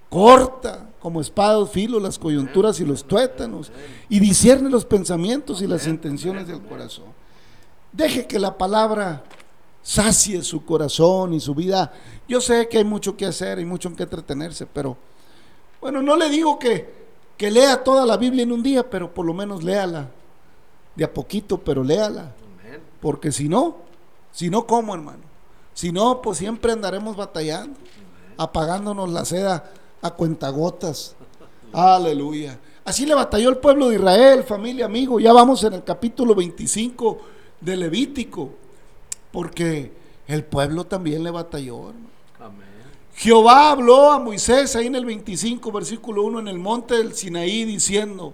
corta 0.10 0.90
como 1.00 1.22
espada 1.22 1.60
de 1.60 1.66
filo 1.68 2.00
las 2.00 2.20
coyunturas 2.20 2.80
y 2.80 2.86
los 2.86 3.04
tuétanos, 3.06 3.72
y 4.10 4.20
discierne 4.20 4.70
los 4.70 4.86
pensamientos 4.86 5.62
y 5.62 5.68
las 5.68 5.88
intenciones 5.88 6.48
del 6.48 6.62
corazón. 6.62 7.06
Deje 7.92 8.26
que 8.28 8.40
la 8.40 8.58
palabra 8.58 9.24
sacie 9.82 10.44
su 10.44 10.66
corazón 10.66 11.34
y 11.34 11.40
su 11.40 11.56
vida. 11.56 11.94
Yo 12.28 12.42
sé 12.42 12.68
que 12.70 12.78
hay 12.78 12.84
mucho 12.84 13.18
que 13.18 13.26
hacer 13.26 13.60
y 13.60 13.66
mucho 13.66 13.90
en 13.90 13.96
que 13.96 14.04
entretenerse, 14.04 14.66
pero 14.66 14.98
bueno, 15.80 16.02
no 16.02 16.16
le 16.16 16.30
digo 16.30 16.60
que, 16.60 16.94
que 17.38 17.50
lea 17.50 17.84
toda 17.84 18.06
la 18.06 18.18
Biblia 18.18 18.44
en 18.44 18.52
un 18.52 18.62
día, 18.62 18.88
pero 18.90 19.14
por 19.14 19.26
lo 19.26 19.34
menos 19.34 19.64
léala. 19.64 20.10
De 20.96 21.04
a 21.04 21.14
poquito, 21.14 21.58
pero 21.58 21.84
léala. 21.84 22.34
Porque 23.00 23.32
si 23.32 23.50
no, 23.50 23.78
si 24.32 24.50
no, 24.50 24.68
¿cómo, 24.68 24.94
hermano? 24.94 25.24
Si 25.74 25.92
no, 25.92 26.22
pues 26.22 26.38
siempre 26.38 26.72
andaremos 26.72 27.16
batallando, 27.16 27.80
apagándonos 28.38 29.10
la 29.10 29.26
seda 29.26 29.72
a 30.02 30.12
cuentagotas. 30.12 31.16
Aleluya. 31.74 32.60
Así 32.84 33.06
le 33.06 33.16
batalló 33.16 33.50
el 33.50 33.58
pueblo 33.58 33.90
de 33.90 33.96
Israel, 33.96 34.44
familia, 34.44 34.86
amigo. 34.86 35.20
Ya 35.20 35.34
vamos 35.34 35.64
en 35.64 35.74
el 35.74 35.84
capítulo 35.84 36.36
25 36.36 37.20
de 37.62 37.78
Levítico, 37.78 38.50
porque 39.32 39.92
el 40.28 40.44
pueblo 40.44 40.86
también 40.86 41.24
le 41.24 41.32
batalló, 41.32 41.90
hermano. 41.90 42.10
Amén. 42.40 42.68
Jehová 43.16 43.72
habló 43.72 44.12
a 44.12 44.20
Moisés 44.20 44.76
ahí 44.76 44.88
en 44.88 44.96
el 44.96 45.06
25, 45.06 45.72
versículo 45.72 46.24
1, 46.24 46.40
en 46.40 46.48
el 46.48 46.60
monte 46.60 46.96
del 46.98 47.14
Sinaí, 47.14 47.66
diciendo, 47.66 48.34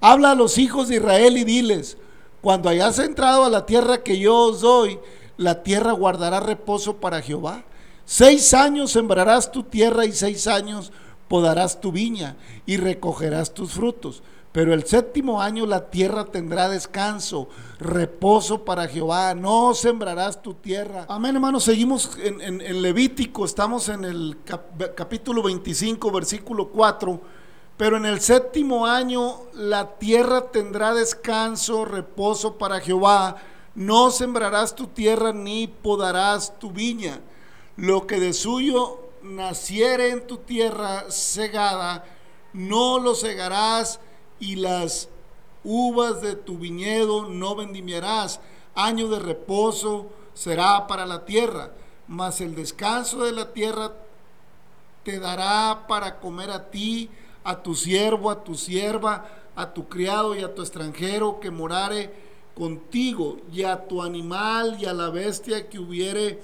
habla 0.00 0.32
a 0.32 0.34
los 0.34 0.58
hijos 0.58 0.88
de 0.88 0.96
Israel 0.96 1.36
y 1.36 1.44
diles, 1.44 1.96
cuando 2.40 2.68
hayas 2.68 2.98
entrado 2.98 3.44
a 3.44 3.50
la 3.50 3.66
tierra 3.66 4.02
que 4.02 4.18
yo 4.18 4.36
os 4.36 4.60
doy, 4.60 4.98
la 5.36 5.62
tierra 5.62 5.92
guardará 5.92 6.40
reposo 6.40 6.96
para 6.96 7.22
Jehová. 7.22 7.64
Seis 8.04 8.52
años 8.54 8.92
sembrarás 8.92 9.50
tu 9.50 9.62
tierra 9.62 10.04
y 10.04 10.12
seis 10.12 10.46
años 10.46 10.92
podarás 11.26 11.80
tu 11.80 11.90
viña 11.90 12.36
y 12.66 12.76
recogerás 12.76 13.54
tus 13.54 13.72
frutos. 13.72 14.22
Pero 14.54 14.72
el 14.72 14.84
séptimo 14.84 15.42
año 15.42 15.66
la 15.66 15.90
tierra 15.90 16.26
tendrá 16.26 16.68
descanso, 16.68 17.48
reposo 17.80 18.64
para 18.64 18.86
Jehová. 18.86 19.34
No 19.34 19.74
sembrarás 19.74 20.42
tu 20.42 20.54
tierra. 20.54 21.06
Amén, 21.08 21.34
hermanos. 21.34 21.64
Seguimos 21.64 22.16
en, 22.22 22.80
Levítico. 22.80 23.44
Estamos 23.44 23.88
en 23.88 24.04
el 24.04 24.38
cap- 24.44 24.94
capítulo 24.94 25.42
25, 25.42 26.08
versículo 26.12 26.68
4. 26.68 27.20
Pero 27.76 27.96
en 27.96 28.06
el 28.06 28.20
séptimo 28.20 28.86
año 28.86 29.38
la 29.54 29.98
tierra 29.98 30.52
tendrá 30.52 30.94
descanso, 30.94 31.84
reposo 31.84 32.56
para 32.56 32.78
Jehová. 32.78 33.34
No 33.74 34.12
sembrarás 34.12 34.76
tu 34.76 34.86
tierra 34.86 35.32
ni 35.32 35.66
podarás 35.66 36.60
tu 36.60 36.70
viña. 36.70 37.18
Lo 37.76 38.06
que 38.06 38.20
de 38.20 38.32
suyo 38.32 39.00
naciere 39.20 40.10
en 40.10 40.28
tu 40.28 40.36
tierra 40.36 41.06
segada, 41.10 42.04
no 42.52 43.00
lo 43.00 43.16
segarás 43.16 43.98
y 44.44 44.56
las 44.56 45.08
uvas 45.64 46.20
de 46.20 46.36
tu 46.36 46.58
viñedo 46.58 47.28
no 47.28 47.56
vendimiarás. 47.56 48.40
Año 48.74 49.08
de 49.08 49.18
reposo 49.18 50.10
será 50.34 50.86
para 50.86 51.06
la 51.06 51.24
tierra, 51.24 51.72
mas 52.06 52.42
el 52.42 52.54
descanso 52.54 53.24
de 53.24 53.32
la 53.32 53.54
tierra 53.54 53.94
te 55.02 55.18
dará 55.18 55.86
para 55.88 56.20
comer 56.20 56.50
a 56.50 56.70
ti, 56.70 57.08
a 57.42 57.62
tu 57.62 57.74
siervo, 57.74 58.30
a 58.30 58.44
tu 58.44 58.54
sierva, 58.54 59.26
a 59.56 59.72
tu 59.72 59.88
criado 59.88 60.34
y 60.34 60.42
a 60.42 60.54
tu 60.54 60.60
extranjero 60.60 61.40
que 61.40 61.50
morare 61.50 62.12
contigo, 62.54 63.38
y 63.50 63.62
a 63.62 63.88
tu 63.88 64.02
animal 64.02 64.76
y 64.78 64.84
a 64.84 64.92
la 64.92 65.08
bestia 65.08 65.68
que 65.68 65.78
hubiere 65.78 66.40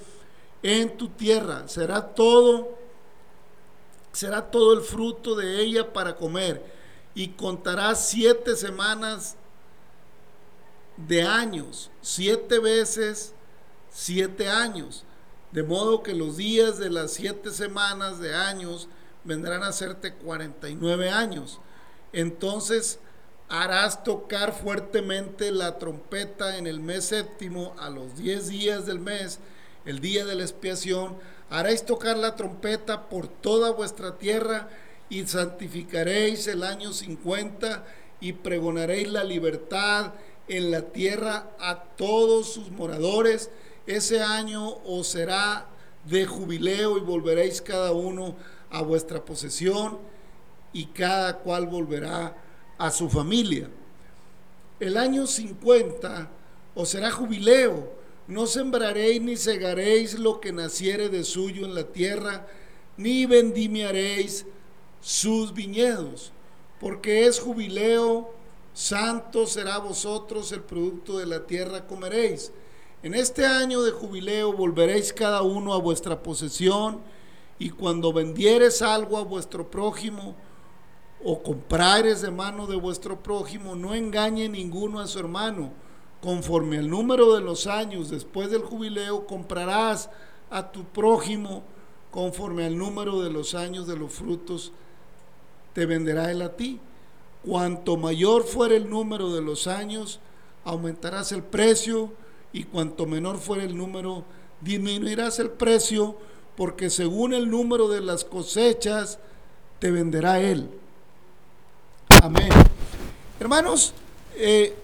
en 0.63 0.97
tu 0.97 1.09
tierra. 1.09 1.67
Será 1.67 2.13
todo, 2.13 2.69
será 4.11 4.49
todo 4.49 4.73
el 4.73 4.81
fruto 4.81 5.35
de 5.35 5.61
ella 5.61 5.93
para 5.93 6.15
comer, 6.15 6.80
y 7.13 7.29
contarás 7.29 8.09
siete 8.09 8.55
semanas 8.55 9.35
de 10.97 11.23
años, 11.23 11.89
siete 12.01 12.59
veces 12.59 13.33
siete 13.89 14.49
años, 14.49 15.03
de 15.51 15.63
modo 15.63 16.03
que 16.03 16.13
los 16.13 16.37
días 16.37 16.77
de 16.77 16.89
las 16.89 17.11
siete 17.11 17.51
semanas 17.51 18.19
de 18.19 18.33
años 18.33 18.87
vendrán 19.23 19.63
a 19.63 19.67
hacerte 19.67 20.13
49 20.13 21.09
años. 21.09 21.59
Entonces 22.13 22.99
harás 23.49 24.03
tocar 24.03 24.53
fuertemente 24.53 25.51
la 25.51 25.77
trompeta 25.77 26.57
en 26.57 26.67
el 26.67 26.79
mes 26.79 27.05
séptimo 27.05 27.75
a 27.77 27.89
los 27.89 28.17
diez 28.17 28.47
días 28.47 28.85
del 28.85 28.99
mes, 28.99 29.39
el 29.85 29.99
día 29.99 30.25
de 30.25 30.35
la 30.35 30.43
expiación. 30.43 31.17
Haréis 31.49 31.85
tocar 31.85 32.17
la 32.17 32.37
trompeta 32.37 33.09
por 33.09 33.27
toda 33.27 33.71
vuestra 33.71 34.17
tierra 34.17 34.69
y 35.11 35.27
santificaréis 35.27 36.47
el 36.47 36.63
año 36.63 36.93
50 36.93 37.85
y 38.21 38.31
pregonaréis 38.31 39.09
la 39.09 39.25
libertad 39.25 40.13
en 40.47 40.71
la 40.71 40.83
tierra 40.83 41.51
a 41.59 41.83
todos 41.83 42.53
sus 42.53 42.71
moradores. 42.71 43.51
Ese 43.85 44.21
año 44.21 44.77
os 44.85 45.07
será 45.07 45.67
de 46.05 46.25
jubileo 46.25 46.97
y 46.97 47.01
volveréis 47.01 47.61
cada 47.61 47.91
uno 47.91 48.37
a 48.69 48.81
vuestra 48.83 49.23
posesión 49.25 49.99
y 50.71 50.85
cada 50.85 51.39
cual 51.39 51.67
volverá 51.67 52.37
a 52.77 52.89
su 52.89 53.09
familia. 53.09 53.69
El 54.79 54.95
año 54.95 55.27
50 55.27 56.29
os 56.73 56.87
será 56.87 57.11
jubileo, 57.11 57.91
no 58.27 58.47
sembraréis 58.47 59.21
ni 59.21 59.35
segaréis 59.35 60.17
lo 60.17 60.39
que 60.39 60.53
naciere 60.53 61.09
de 61.09 61.25
suyo 61.25 61.65
en 61.65 61.75
la 61.75 61.83
tierra, 61.83 62.47
ni 62.95 63.25
vendimiaréis 63.25 64.45
sus 65.01 65.53
viñedos, 65.53 66.31
porque 66.79 67.25
es 67.25 67.39
jubileo, 67.39 68.33
santo 68.73 69.45
será 69.47 69.79
vosotros 69.79 70.51
el 70.51 70.61
producto 70.61 71.17
de 71.17 71.25
la 71.25 71.45
tierra 71.45 71.87
comeréis. 71.87 72.51
En 73.03 73.15
este 73.15 73.45
año 73.45 73.81
de 73.81 73.91
jubileo 73.91 74.53
volveréis 74.53 75.11
cada 75.11 75.41
uno 75.41 75.73
a 75.73 75.79
vuestra 75.79 76.21
posesión 76.21 77.01
Y 77.57 77.69
cuando 77.69 78.11
vendieres 78.11 78.81
algo 78.81 79.17
a 79.17 79.23
vuestro 79.23 79.69
prójimo, 79.69 80.35
o 81.23 81.43
comprares 81.43 82.21
de 82.21 82.31
mano 82.31 82.65
de 82.65 82.75
vuestro 82.75 83.21
prójimo, 83.21 83.75
no 83.75 83.93
engañe 83.93 84.49
ninguno 84.49 84.99
a 84.99 85.05
su 85.05 85.19
hermano. 85.19 85.71
Conforme 86.21 86.79
al 86.79 86.89
número 86.89 87.35
de 87.35 87.41
los 87.41 87.67
años 87.67 88.09
después 88.09 88.49
del 88.49 88.63
jubileo, 88.63 89.27
comprarás 89.27 90.09
a 90.49 90.71
tu 90.71 90.83
prójimo 90.85 91.63
conforme 92.09 92.65
al 92.65 92.77
número 92.77 93.21
de 93.21 93.29
los 93.29 93.53
años 93.55 93.87
de 93.87 93.95
los 93.95 94.11
frutos, 94.11 94.73
te 95.73 95.85
venderá 95.85 96.31
él 96.31 96.41
a 96.41 96.55
ti. 96.55 96.79
Cuanto 97.45 97.97
mayor 97.97 98.43
fuere 98.43 98.75
el 98.75 98.89
número 98.89 99.33
de 99.33 99.41
los 99.41 99.67
años, 99.67 100.19
aumentarás 100.63 101.31
el 101.31 101.43
precio, 101.43 102.11
y 102.53 102.65
cuanto 102.65 103.05
menor 103.05 103.39
fuere 103.39 103.63
el 103.63 103.75
número, 103.75 104.23
disminuirás 104.59 105.39
el 105.39 105.49
precio, 105.49 106.15
porque 106.55 106.89
según 106.89 107.33
el 107.33 107.49
número 107.49 107.87
de 107.87 108.01
las 108.01 108.25
cosechas, 108.25 109.19
te 109.79 109.89
venderá 109.89 110.39
él. 110.39 110.69
Amén. 112.21 112.49
Hermanos, 113.39 113.93
eh, 114.35 114.75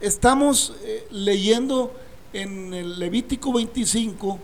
estamos 0.00 0.74
eh, 0.82 1.06
leyendo 1.10 1.92
en 2.32 2.72
el 2.72 2.98
Levítico 2.98 3.52
25 3.52 4.38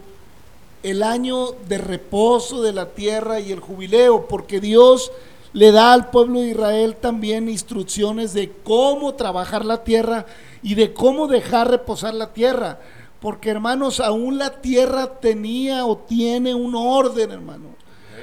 el 0.83 1.03
año 1.03 1.53
de 1.69 1.79
reposo 1.79 2.63
de 2.63 2.73
la 2.73 2.91
tierra 2.91 3.41
y 3.41 3.53
el 3.53 3.61
jubileo, 3.61 4.27
porque 4.27 4.61
Dios 4.61 5.13
le 5.53 5.73
da 5.73 5.93
al 5.93 6.11
pueblo 6.11 6.41
de 6.41 6.49
Israel 6.49 6.97
también 6.97 7.49
instrucciones 7.49 8.33
de 8.35 8.53
cómo 8.65 9.15
trabajar 9.15 9.65
la 9.65 9.83
tierra 9.83 10.27
y 10.63 10.75
de 10.75 10.93
cómo 10.93 11.27
dejar 11.27 11.71
reposar 11.71 12.15
la 12.15 12.33
tierra. 12.33 12.79
Porque 13.21 13.51
hermanos, 13.51 14.01
aún 14.01 14.39
la 14.39 14.61
tierra 14.61 15.19
tenía 15.21 15.85
o 15.87 15.97
tiene 15.97 16.55
un 16.55 16.75
orden, 16.75 17.31
hermano. 17.31 17.77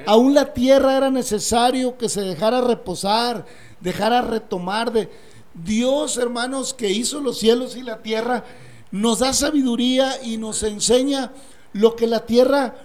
Aún 0.05 0.33
la 0.33 0.53
tierra 0.53 0.95
era 0.95 1.09
necesario 1.09 1.97
que 1.97 2.09
se 2.09 2.21
dejara 2.21 2.61
reposar, 2.61 3.45
dejara 3.81 4.21
retomar 4.21 4.91
de 4.91 5.09
Dios, 5.53 6.17
hermanos, 6.17 6.73
que 6.73 6.91
hizo 6.91 7.21
los 7.21 7.39
cielos 7.39 7.75
y 7.75 7.81
la 7.81 7.97
tierra, 7.97 8.43
nos 8.91 9.19
da 9.19 9.33
sabiduría 9.33 10.21
y 10.23 10.38
nos 10.38 10.63
enseña 10.63 11.31
lo 11.73 11.95
que 11.95 12.07
la 12.07 12.25
tierra 12.25 12.75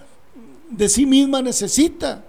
de 0.69 0.89
sí 0.89 1.05
misma 1.05 1.41
necesita. 1.41 2.23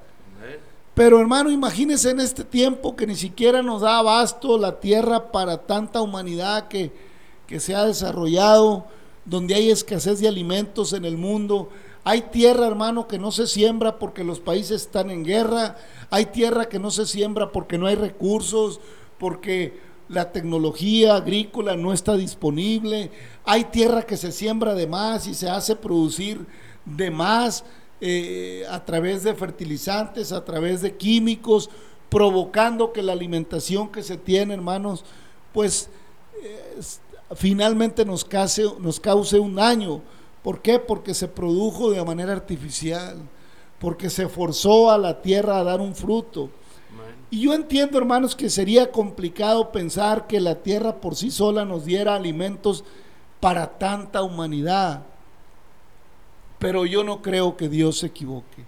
Pero 0.95 1.19
hermano, 1.19 1.51
imagínese 1.51 2.11
en 2.11 2.21
este 2.21 2.45
tiempo 2.45 2.95
que 2.97 3.07
ni 3.07 3.15
siquiera 3.15 3.63
nos 3.63 3.81
da 3.81 3.99
abasto 3.99 4.59
la 4.59 4.79
tierra 4.79 5.33
para 5.33 5.59
tanta 5.59 6.03
humanidad 6.03 6.69
que, 6.69 6.93
que 7.47 7.61
se 7.61 7.75
ha 7.75 7.87
desarrollado, 7.87 8.87
donde 9.25 9.55
hay 9.55 9.71
escasez 9.71 10.21
de 10.21 10.29
alimentos 10.29 10.93
en 10.93 11.07
el 11.07 11.17
mundo. 11.17 11.71
Hay 12.05 12.23
tierra, 12.23 12.67
hermano, 12.67 13.09
que 13.09 13.19
no 13.19 13.33
se 13.33 13.47
siembra 13.47 13.99
porque 13.99 14.23
los 14.23 14.41
países 14.41 14.83
están 14.83 15.11
en 15.11 15.25
guerra. 15.25 15.77
Hay 16.11 16.27
tierra 16.27 16.69
que 16.69 16.79
no 16.79 16.91
se 16.91 17.07
siembra 17.07 17.53
porque 17.53 17.79
no 17.79 17.87
hay 17.87 17.95
recursos, 17.95 18.81
porque 19.19 19.81
la 20.09 20.31
tecnología 20.31 21.17
agrícola 21.17 21.75
no 21.75 21.95
está 21.95 22.17
disponible. 22.17 23.11
Hay 23.45 23.65
tierra 23.65 24.03
que 24.03 24.19
se 24.19 24.31
siembra 24.31 24.75
de 24.75 24.87
más 24.87 25.27
y 25.27 25.33
se 25.33 25.49
hace 25.49 25.75
producir 25.75 26.45
de 26.85 27.11
más 27.11 27.65
eh, 28.05 28.67
a 28.69 28.85
través 28.85 29.23
de 29.23 29.33
fertilizantes, 29.33 30.33
a 30.33 30.45
través 30.45 30.83
de 30.83 30.97
químicos, 30.97 31.71
provocando 32.09 32.93
que 32.93 33.01
la 33.01 33.13
alimentación 33.13 33.93
que 33.93 34.03
se 34.03 34.17
tiene, 34.17 34.55
hermanos, 34.55 35.05
pues 35.53 35.89
eh, 36.43 36.81
finalmente 37.37 38.05
nos 38.05 38.25
cause, 38.25 38.65
nos 38.81 38.99
cause 38.99 39.39
un 39.39 39.55
daño. 39.55 40.01
¿Por 40.43 40.61
qué? 40.63 40.81
Porque 40.81 41.15
se 41.15 41.29
produjo 41.29 41.93
de 41.93 42.05
manera 42.05 42.33
artificial, 42.33 43.19
porque 43.79 44.11
se 44.11 44.29
forzó 44.29 44.91
a 44.91 44.99
la 44.99 45.23
tierra 45.23 45.61
a 45.61 45.63
dar 45.63 45.81
un 45.81 45.95
fruto. 45.95 46.51
Y 47.31 47.43
yo 47.43 47.55
entiendo, 47.55 47.99
hermanos, 47.99 48.35
que 48.35 48.51
sería 48.51 48.91
complicado 48.91 49.71
pensar 49.71 50.27
que 50.27 50.41
la 50.41 50.57
tierra 50.57 51.01
por 51.01 51.15
sí 51.15 51.31
sola 51.31 51.65
nos 51.65 51.85
diera 51.85 52.17
alimentos 52.17 52.83
para 53.39 53.79
tanta 53.79 54.25
humanidad. 54.25 55.05
Pero 56.63 56.87
yo 56.87 57.03
no 57.03 57.21
creo 57.21 57.57
que 57.57 57.69
Dios 57.69 57.99
se 57.99 58.07
equivoque. 58.07 58.65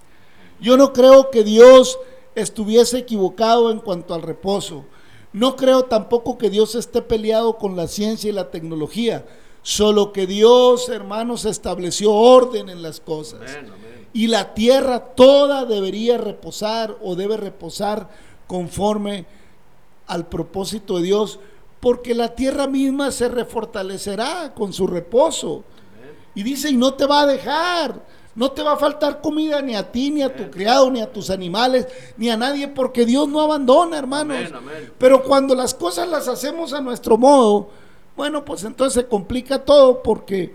Yo 0.60 0.76
no 0.76 0.92
creo 0.92 1.30
que 1.30 1.44
Dios 1.44 1.98
estuviese 2.34 2.98
equivocado 2.98 3.70
en 3.70 3.78
cuanto 3.78 4.14
al 4.14 4.22
reposo. 4.22 4.84
No 5.32 5.54
creo 5.54 5.84
tampoco 5.84 6.36
que 6.36 6.50
Dios 6.50 6.74
esté 6.74 7.02
peleado 7.02 7.56
con 7.56 7.76
la 7.76 7.86
ciencia 7.86 8.28
y 8.28 8.32
la 8.32 8.50
tecnología. 8.50 9.24
Solo 9.62 10.12
que 10.12 10.26
Dios, 10.26 10.88
hermanos, 10.88 11.44
estableció 11.44 12.12
orden 12.12 12.68
en 12.68 12.82
las 12.82 12.98
cosas. 13.00 13.40
Y 14.12 14.26
la 14.26 14.54
tierra 14.54 15.00
toda 15.14 15.64
debería 15.64 16.18
reposar 16.18 16.98
o 17.00 17.14
debe 17.14 17.36
reposar 17.36 18.10
conforme 18.46 19.26
al 20.06 20.26
propósito 20.26 20.96
de 20.96 21.04
Dios, 21.04 21.38
porque 21.80 22.14
la 22.14 22.34
tierra 22.34 22.66
misma 22.66 23.10
se 23.10 23.28
refortalecerá 23.28 24.52
con 24.54 24.72
su 24.72 24.86
reposo. 24.86 25.64
Y 26.34 26.42
dice, 26.42 26.70
y 26.70 26.76
no 26.76 26.94
te 26.94 27.06
va 27.06 27.22
a 27.22 27.26
dejar, 27.26 28.00
no 28.34 28.50
te 28.50 28.62
va 28.62 28.72
a 28.72 28.76
faltar 28.76 29.20
comida 29.20 29.62
ni 29.62 29.76
a 29.76 29.90
ti, 29.90 30.10
ni 30.10 30.22
a 30.22 30.34
tu 30.34 30.50
criado, 30.50 30.90
ni 30.90 31.00
a 31.00 31.12
tus 31.12 31.30
animales, 31.30 31.86
ni 32.16 32.30
a 32.30 32.36
nadie, 32.36 32.68
porque 32.68 33.06
Dios 33.06 33.28
no 33.28 33.40
abandona, 33.40 33.98
hermanos. 33.98 34.50
Pero 34.98 35.22
cuando 35.22 35.54
las 35.54 35.74
cosas 35.74 36.08
las 36.08 36.26
hacemos 36.26 36.72
a 36.72 36.80
nuestro 36.80 37.16
modo, 37.16 37.68
bueno, 38.16 38.44
pues 38.44 38.64
entonces 38.64 39.02
se 39.02 39.08
complica 39.08 39.64
todo 39.64 40.02
porque 40.02 40.54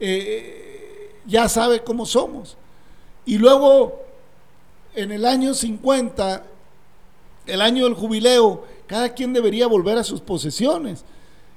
eh, 0.00 1.20
ya 1.26 1.48
sabe 1.48 1.82
cómo 1.84 2.06
somos. 2.06 2.56
Y 3.24 3.38
luego, 3.38 4.02
en 4.94 5.12
el 5.12 5.24
año 5.24 5.54
50, 5.54 6.44
el 7.46 7.60
año 7.60 7.84
del 7.84 7.94
jubileo, 7.94 8.64
cada 8.86 9.14
quien 9.14 9.32
debería 9.32 9.68
volver 9.68 9.98
a 9.98 10.04
sus 10.04 10.20
posesiones. 10.20 11.04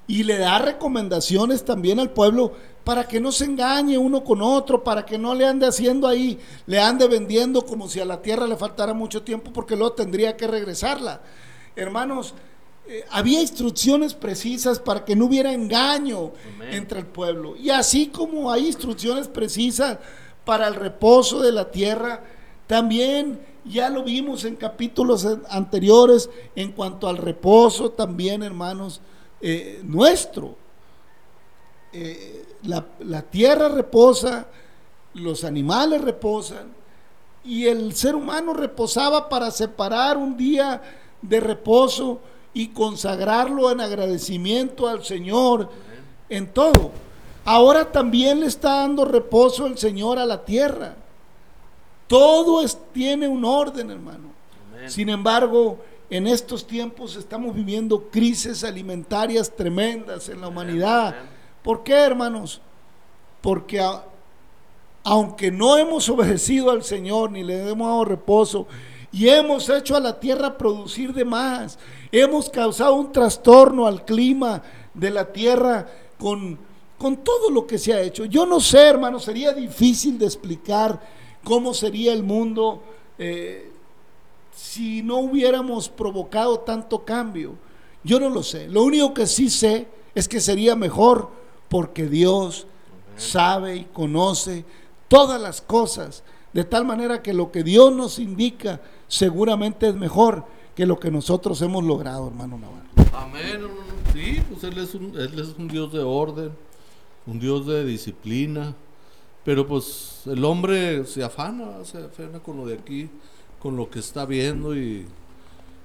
Y 0.07 0.23
le 0.23 0.37
da 0.37 0.59
recomendaciones 0.59 1.63
también 1.63 1.99
al 1.99 2.11
pueblo 2.11 2.53
para 2.83 3.07
que 3.07 3.21
no 3.21 3.31
se 3.31 3.45
engañe 3.45 3.97
uno 3.97 4.23
con 4.23 4.41
otro, 4.41 4.83
para 4.83 5.05
que 5.05 5.17
no 5.17 5.33
le 5.33 5.45
ande 5.45 5.65
haciendo 5.65 6.07
ahí, 6.07 6.37
le 6.65 6.79
ande 6.79 7.07
vendiendo 7.07 7.65
como 7.65 7.87
si 7.87 7.99
a 7.99 8.05
la 8.05 8.21
tierra 8.21 8.45
le 8.45 8.57
faltara 8.57 8.93
mucho 8.93 9.23
tiempo 9.23 9.51
porque 9.53 9.75
luego 9.75 9.93
tendría 9.93 10.35
que 10.35 10.47
regresarla. 10.47 11.21
Hermanos, 11.75 12.33
eh, 12.85 13.05
había 13.11 13.39
instrucciones 13.39 14.13
precisas 14.13 14.79
para 14.79 15.05
que 15.05 15.15
no 15.15 15.25
hubiera 15.25 15.53
engaño 15.53 16.31
entre 16.69 16.99
el 16.99 17.05
pueblo. 17.05 17.55
Y 17.55 17.69
así 17.69 18.07
como 18.07 18.51
hay 18.51 18.67
instrucciones 18.67 19.29
precisas 19.29 19.99
para 20.43 20.67
el 20.67 20.75
reposo 20.75 21.41
de 21.41 21.53
la 21.53 21.71
tierra, 21.71 22.21
también 22.67 23.39
ya 23.63 23.89
lo 23.89 24.03
vimos 24.03 24.43
en 24.43 24.57
capítulos 24.57 25.25
anteriores 25.49 26.29
en 26.55 26.73
cuanto 26.73 27.07
al 27.07 27.17
reposo 27.17 27.91
también, 27.91 28.43
hermanos, 28.43 28.99
eh, 29.45 29.81
nuestro. 29.83 30.55
Eh, 31.91 32.45
la, 32.63 33.21
tierra 33.23 33.67
reposa, 33.67 34.47
los 35.15 35.43
animales 35.43 35.99
reposan 35.99 36.71
y 37.43 37.65
el 37.65 37.93
ser 37.93 38.15
humano 38.15 38.53
reposaba 38.53 39.27
para 39.27 39.51
separar 39.51 40.15
un 40.15 40.37
día 40.37 40.81
de 41.21 41.41
reposo 41.41 42.21
y 42.53 42.69
consagrarlo 42.69 43.69
en 43.69 43.81
agradecimiento 43.81 44.87
al 44.87 45.03
Señor 45.03 45.69
en 46.29 46.47
todo. 46.47 46.91
Ahora 47.43 47.91
también 47.91 48.39
le 48.39 48.45
está 48.45 48.77
dando 48.77 49.03
reposo 49.03 49.67
el 49.67 49.77
Señor 49.77 50.19
a 50.19 50.25
la 50.25 50.45
tierra. 50.45 50.95
Todo 52.07 52.65
tiene 52.93 53.27
un 53.27 53.43
orden, 53.43 53.91
hermano. 53.91 54.31
Sin 54.87 55.09
embargo, 55.09 55.79
en 56.13 56.27
estos 56.27 56.67
tiempos 56.67 57.15
estamos 57.15 57.55
viviendo 57.55 58.09
crisis 58.11 58.63
alimentarias 58.63 59.49
tremendas 59.49 60.29
en 60.29 60.41
la 60.41 60.47
humanidad. 60.47 61.15
¿Por 61.63 61.83
qué, 61.83 61.95
hermanos? 61.95 62.61
Porque 63.41 63.83
aunque 65.03 65.49
no 65.49 65.75
hemos 65.75 66.07
obedecido 66.09 66.69
al 66.69 66.83
Señor 66.83 67.31
ni 67.31 67.43
le 67.43 67.67
hemos 67.67 67.87
dado 67.87 68.05
reposo 68.05 68.67
y 69.11 69.27
hemos 69.27 69.67
hecho 69.69 69.95
a 69.95 69.99
la 69.99 70.19
tierra 70.19 70.55
producir 70.55 71.15
de 71.15 71.25
más, 71.25 71.79
hemos 72.11 72.47
causado 72.47 72.93
un 72.93 73.11
trastorno 73.11 73.87
al 73.87 74.05
clima 74.05 74.61
de 74.93 75.09
la 75.09 75.33
tierra 75.33 75.87
con, 76.19 76.59
con 76.99 77.17
todo 77.17 77.49
lo 77.49 77.65
que 77.65 77.79
se 77.79 77.91
ha 77.91 78.01
hecho. 78.01 78.25
Yo 78.25 78.45
no 78.45 78.59
sé, 78.59 78.87
hermanos, 78.87 79.23
sería 79.23 79.51
difícil 79.51 80.19
de 80.19 80.25
explicar 80.25 81.01
cómo 81.43 81.73
sería 81.73 82.13
el 82.13 82.21
mundo 82.21 82.83
eh, 83.17 83.72
si 84.55 85.01
no 85.01 85.17
hubiéramos 85.17 85.89
provocado 85.89 86.59
tanto 86.59 87.03
cambio. 87.05 87.55
Yo 88.03 88.19
no 88.19 88.29
lo 88.29 88.43
sé. 88.43 88.67
Lo 88.67 88.83
único 88.83 89.13
que 89.13 89.27
sí 89.27 89.49
sé 89.49 89.87
es 90.15 90.27
que 90.27 90.39
sería 90.39 90.75
mejor 90.75 91.29
porque 91.69 92.07
Dios 92.07 92.67
sabe 93.15 93.75
y 93.77 93.83
conoce 93.85 94.65
todas 95.07 95.39
las 95.39 95.61
cosas, 95.61 96.23
de 96.53 96.63
tal 96.63 96.85
manera 96.85 97.21
que 97.21 97.33
lo 97.33 97.51
que 97.51 97.63
Dios 97.63 97.93
nos 97.93 98.19
indica 98.19 98.81
seguramente 99.07 99.87
es 99.87 99.95
mejor 99.95 100.45
que 100.75 100.85
lo 100.85 100.99
que 100.99 101.11
nosotros 101.11 101.61
hemos 101.61 101.83
logrado, 101.83 102.27
hermano 102.27 102.57
Navarro. 102.57 102.83
Amén. 103.15 103.61
Sí, 104.13 104.41
pues 104.49 104.63
él 104.63 104.77
es, 104.77 104.95
un, 104.95 105.15
él 105.17 105.39
es 105.39 105.55
un 105.57 105.67
Dios 105.67 105.91
de 105.93 105.99
orden, 105.99 106.51
un 107.25 107.39
Dios 107.39 107.65
de 107.65 107.85
disciplina, 107.85 108.75
Pero 109.43 109.67
pues 109.67 110.21
el 110.25 110.43
hombre 110.45 111.05
se 111.05 111.23
afana, 111.23 111.83
se 111.83 111.97
afana 111.97 112.39
con 112.39 112.57
lo 112.57 112.65
de 112.65 112.75
aquí, 112.75 113.09
con 113.63 113.77
lo 113.77 113.89
que 113.89 113.99
está 113.99 114.25
viendo 114.25 114.75
y, 114.75 115.05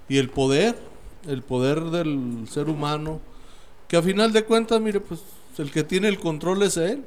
y 0.09 0.19
el 0.19 0.31
poder, 0.31 0.77
el 1.29 1.43
poder 1.43 1.85
del 1.85 2.47
ser 2.51 2.69
humano, 2.69 3.21
que 3.87 3.97
a 3.97 4.03
final 4.03 4.33
de 4.33 4.45
cuentas, 4.45 4.81
mire, 4.81 4.99
pues 4.99 5.21
el 5.59 5.71
que 5.71 5.85
tiene 5.85 6.09
el 6.09 6.19
control 6.19 6.65
es 6.65 6.77
él. 6.77 7.05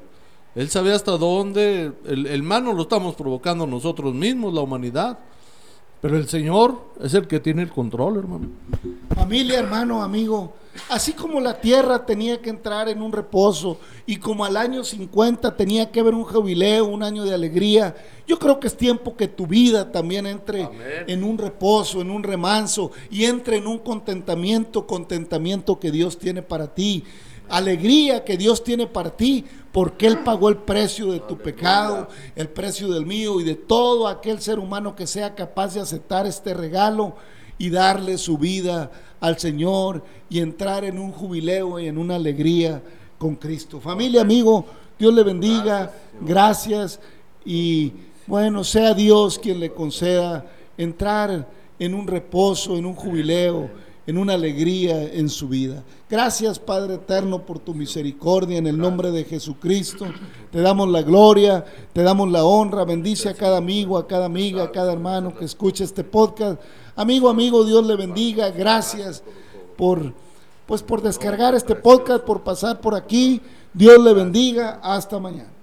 Él 0.56 0.70
sabe 0.70 0.94
hasta 0.94 1.12
dónde, 1.18 1.92
el, 2.06 2.26
el 2.26 2.42
mal 2.42 2.64
no 2.64 2.74
lo 2.74 2.84
estamos 2.84 3.16
provocando 3.16 3.68
nosotros 3.68 4.14
mismos, 4.14 4.54
la 4.54 4.62
humanidad. 4.62 5.20
Pero 6.02 6.18
el 6.18 6.28
Señor 6.28 6.82
es 7.02 7.14
el 7.14 7.28
que 7.28 7.40
tiene 7.42 7.62
el 7.62 7.70
control, 7.70 8.18
hermano. 8.18 8.48
Familia, 9.14 9.60
hermano, 9.60 10.02
amigo, 10.02 10.54
así 10.90 11.14
como 11.14 11.40
la 11.40 11.60
tierra 11.60 12.06
tenía 12.06 12.42
que 12.42 12.50
entrar 12.50 12.90
en 12.90 13.02
un 13.02 13.12
reposo 13.12 13.78
y 14.06 14.18
como 14.18 14.46
al 14.46 14.58
año 14.58 14.84
50 14.84 15.56
tenía 15.56 15.92
que 15.92 16.00
haber 16.00 16.14
un 16.14 16.24
jubileo, 16.24 16.86
un 16.86 17.04
año 17.04 17.24
de 17.24 17.34
alegría, 17.34 17.96
yo 18.28 18.40
creo 18.40 18.60
que 18.60 18.68
es 18.68 18.78
tiempo 18.78 19.16
que 19.16 19.28
tu 19.28 19.48
vida 19.48 19.92
también 19.92 20.26
entre 20.26 20.70
en 21.08 21.24
un 21.24 21.38
reposo, 21.38 22.02
en 22.02 22.10
un 22.10 22.24
remanso 22.24 22.92
y 23.10 23.26
entre 23.26 23.58
en 23.58 23.68
un 23.68 23.80
contentamiento, 23.80 24.88
contentamiento 24.88 25.80
que 25.80 25.92
Dios 25.92 26.18
tiene 26.18 26.42
para 26.42 26.74
ti 26.74 27.04
alegría 27.52 28.24
que 28.24 28.38
Dios 28.38 28.64
tiene 28.64 28.88
para 28.88 29.12
ti, 29.12 29.46
porque 29.72 30.08
Él 30.08 30.20
pagó 30.20 30.50
el 30.50 30.58
precio 30.58 31.12
de 31.12 31.20
tu 31.20 31.38
pecado, 31.38 32.08
el 32.36 32.50
precio 32.50 32.88
del 32.88 33.06
mío 33.06 33.40
y 33.40 33.44
de 33.44 33.56
todo 33.56 34.08
aquel 34.08 34.42
ser 34.42 34.58
humano 34.58 34.96
que 34.96 35.06
sea 35.06 35.36
capaz 35.36 35.74
de 35.74 35.82
aceptar 35.82 36.26
este 36.26 36.54
regalo 36.54 37.16
y 37.62 37.70
darle 37.70 38.18
su 38.18 38.40
vida 38.40 38.90
al 39.20 39.38
Señor 39.38 40.04
y 40.32 40.40
entrar 40.40 40.84
en 40.84 40.98
un 40.98 41.12
jubileo 41.12 41.80
y 41.80 41.86
en 41.86 42.00
una 42.00 42.16
alegría 42.16 42.82
con 43.20 43.36
Cristo. 43.36 43.80
Familia, 43.80 44.22
amigo, 44.22 44.66
Dios 44.98 45.14
le 45.14 45.22
bendiga, 45.22 45.92
gracias 46.22 47.00
y 47.46 47.94
bueno, 48.26 48.64
sea 48.64 48.96
Dios 48.96 49.38
quien 49.38 49.60
le 49.60 49.72
conceda 49.74 50.44
entrar 50.76 51.48
en 51.78 51.94
un 51.94 52.08
reposo, 52.08 52.76
en 52.80 52.88
un 52.88 52.96
jubileo 52.96 53.70
en 54.08 54.18
una 54.18 54.34
alegría 54.34 55.04
en 55.14 55.30
su 55.30 55.48
vida. 55.48 55.84
Gracias 56.10 56.60
Padre 56.60 56.96
Eterno 56.96 57.46
por 57.46 57.60
tu 57.60 57.74
misericordia 57.74 58.58
en 58.58 58.68
el 58.68 58.78
nombre 58.78 59.12
de 59.12 59.24
Jesucristo. 59.24 60.06
Te 60.52 60.62
damos 60.62 60.90
la 60.90 61.02
gloria, 61.02 61.64
te 61.94 62.04
damos 62.04 62.30
la 62.30 62.44
honra. 62.44 62.84
Bendice 62.84 63.30
a 63.30 63.34
cada 63.34 63.58
amigo, 63.58 63.98
a 63.98 64.08
cada 64.08 64.26
amiga, 64.26 64.64
a 64.64 64.72
cada 64.72 64.94
hermano 64.94 65.36
que 65.36 65.46
escuche 65.46 65.84
este 65.84 66.04
podcast. 66.04 66.60
Amigo, 66.96 67.30
amigo, 67.30 67.64
Dios 67.64 67.86
le 67.86 67.96
bendiga. 67.96 68.50
Gracias 68.50 69.24
por 69.78 70.14
pues 70.66 70.82
por 70.84 71.02
descargar 71.02 71.54
este 71.54 71.76
podcast, 71.76 72.24
por 72.24 72.44
pasar 72.44 72.80
por 72.80 72.96
aquí. 72.96 73.42
Dios 73.74 74.02
le 74.02 74.14
bendiga. 74.14 74.80
Hasta 74.82 75.20
mañana. 75.20 75.61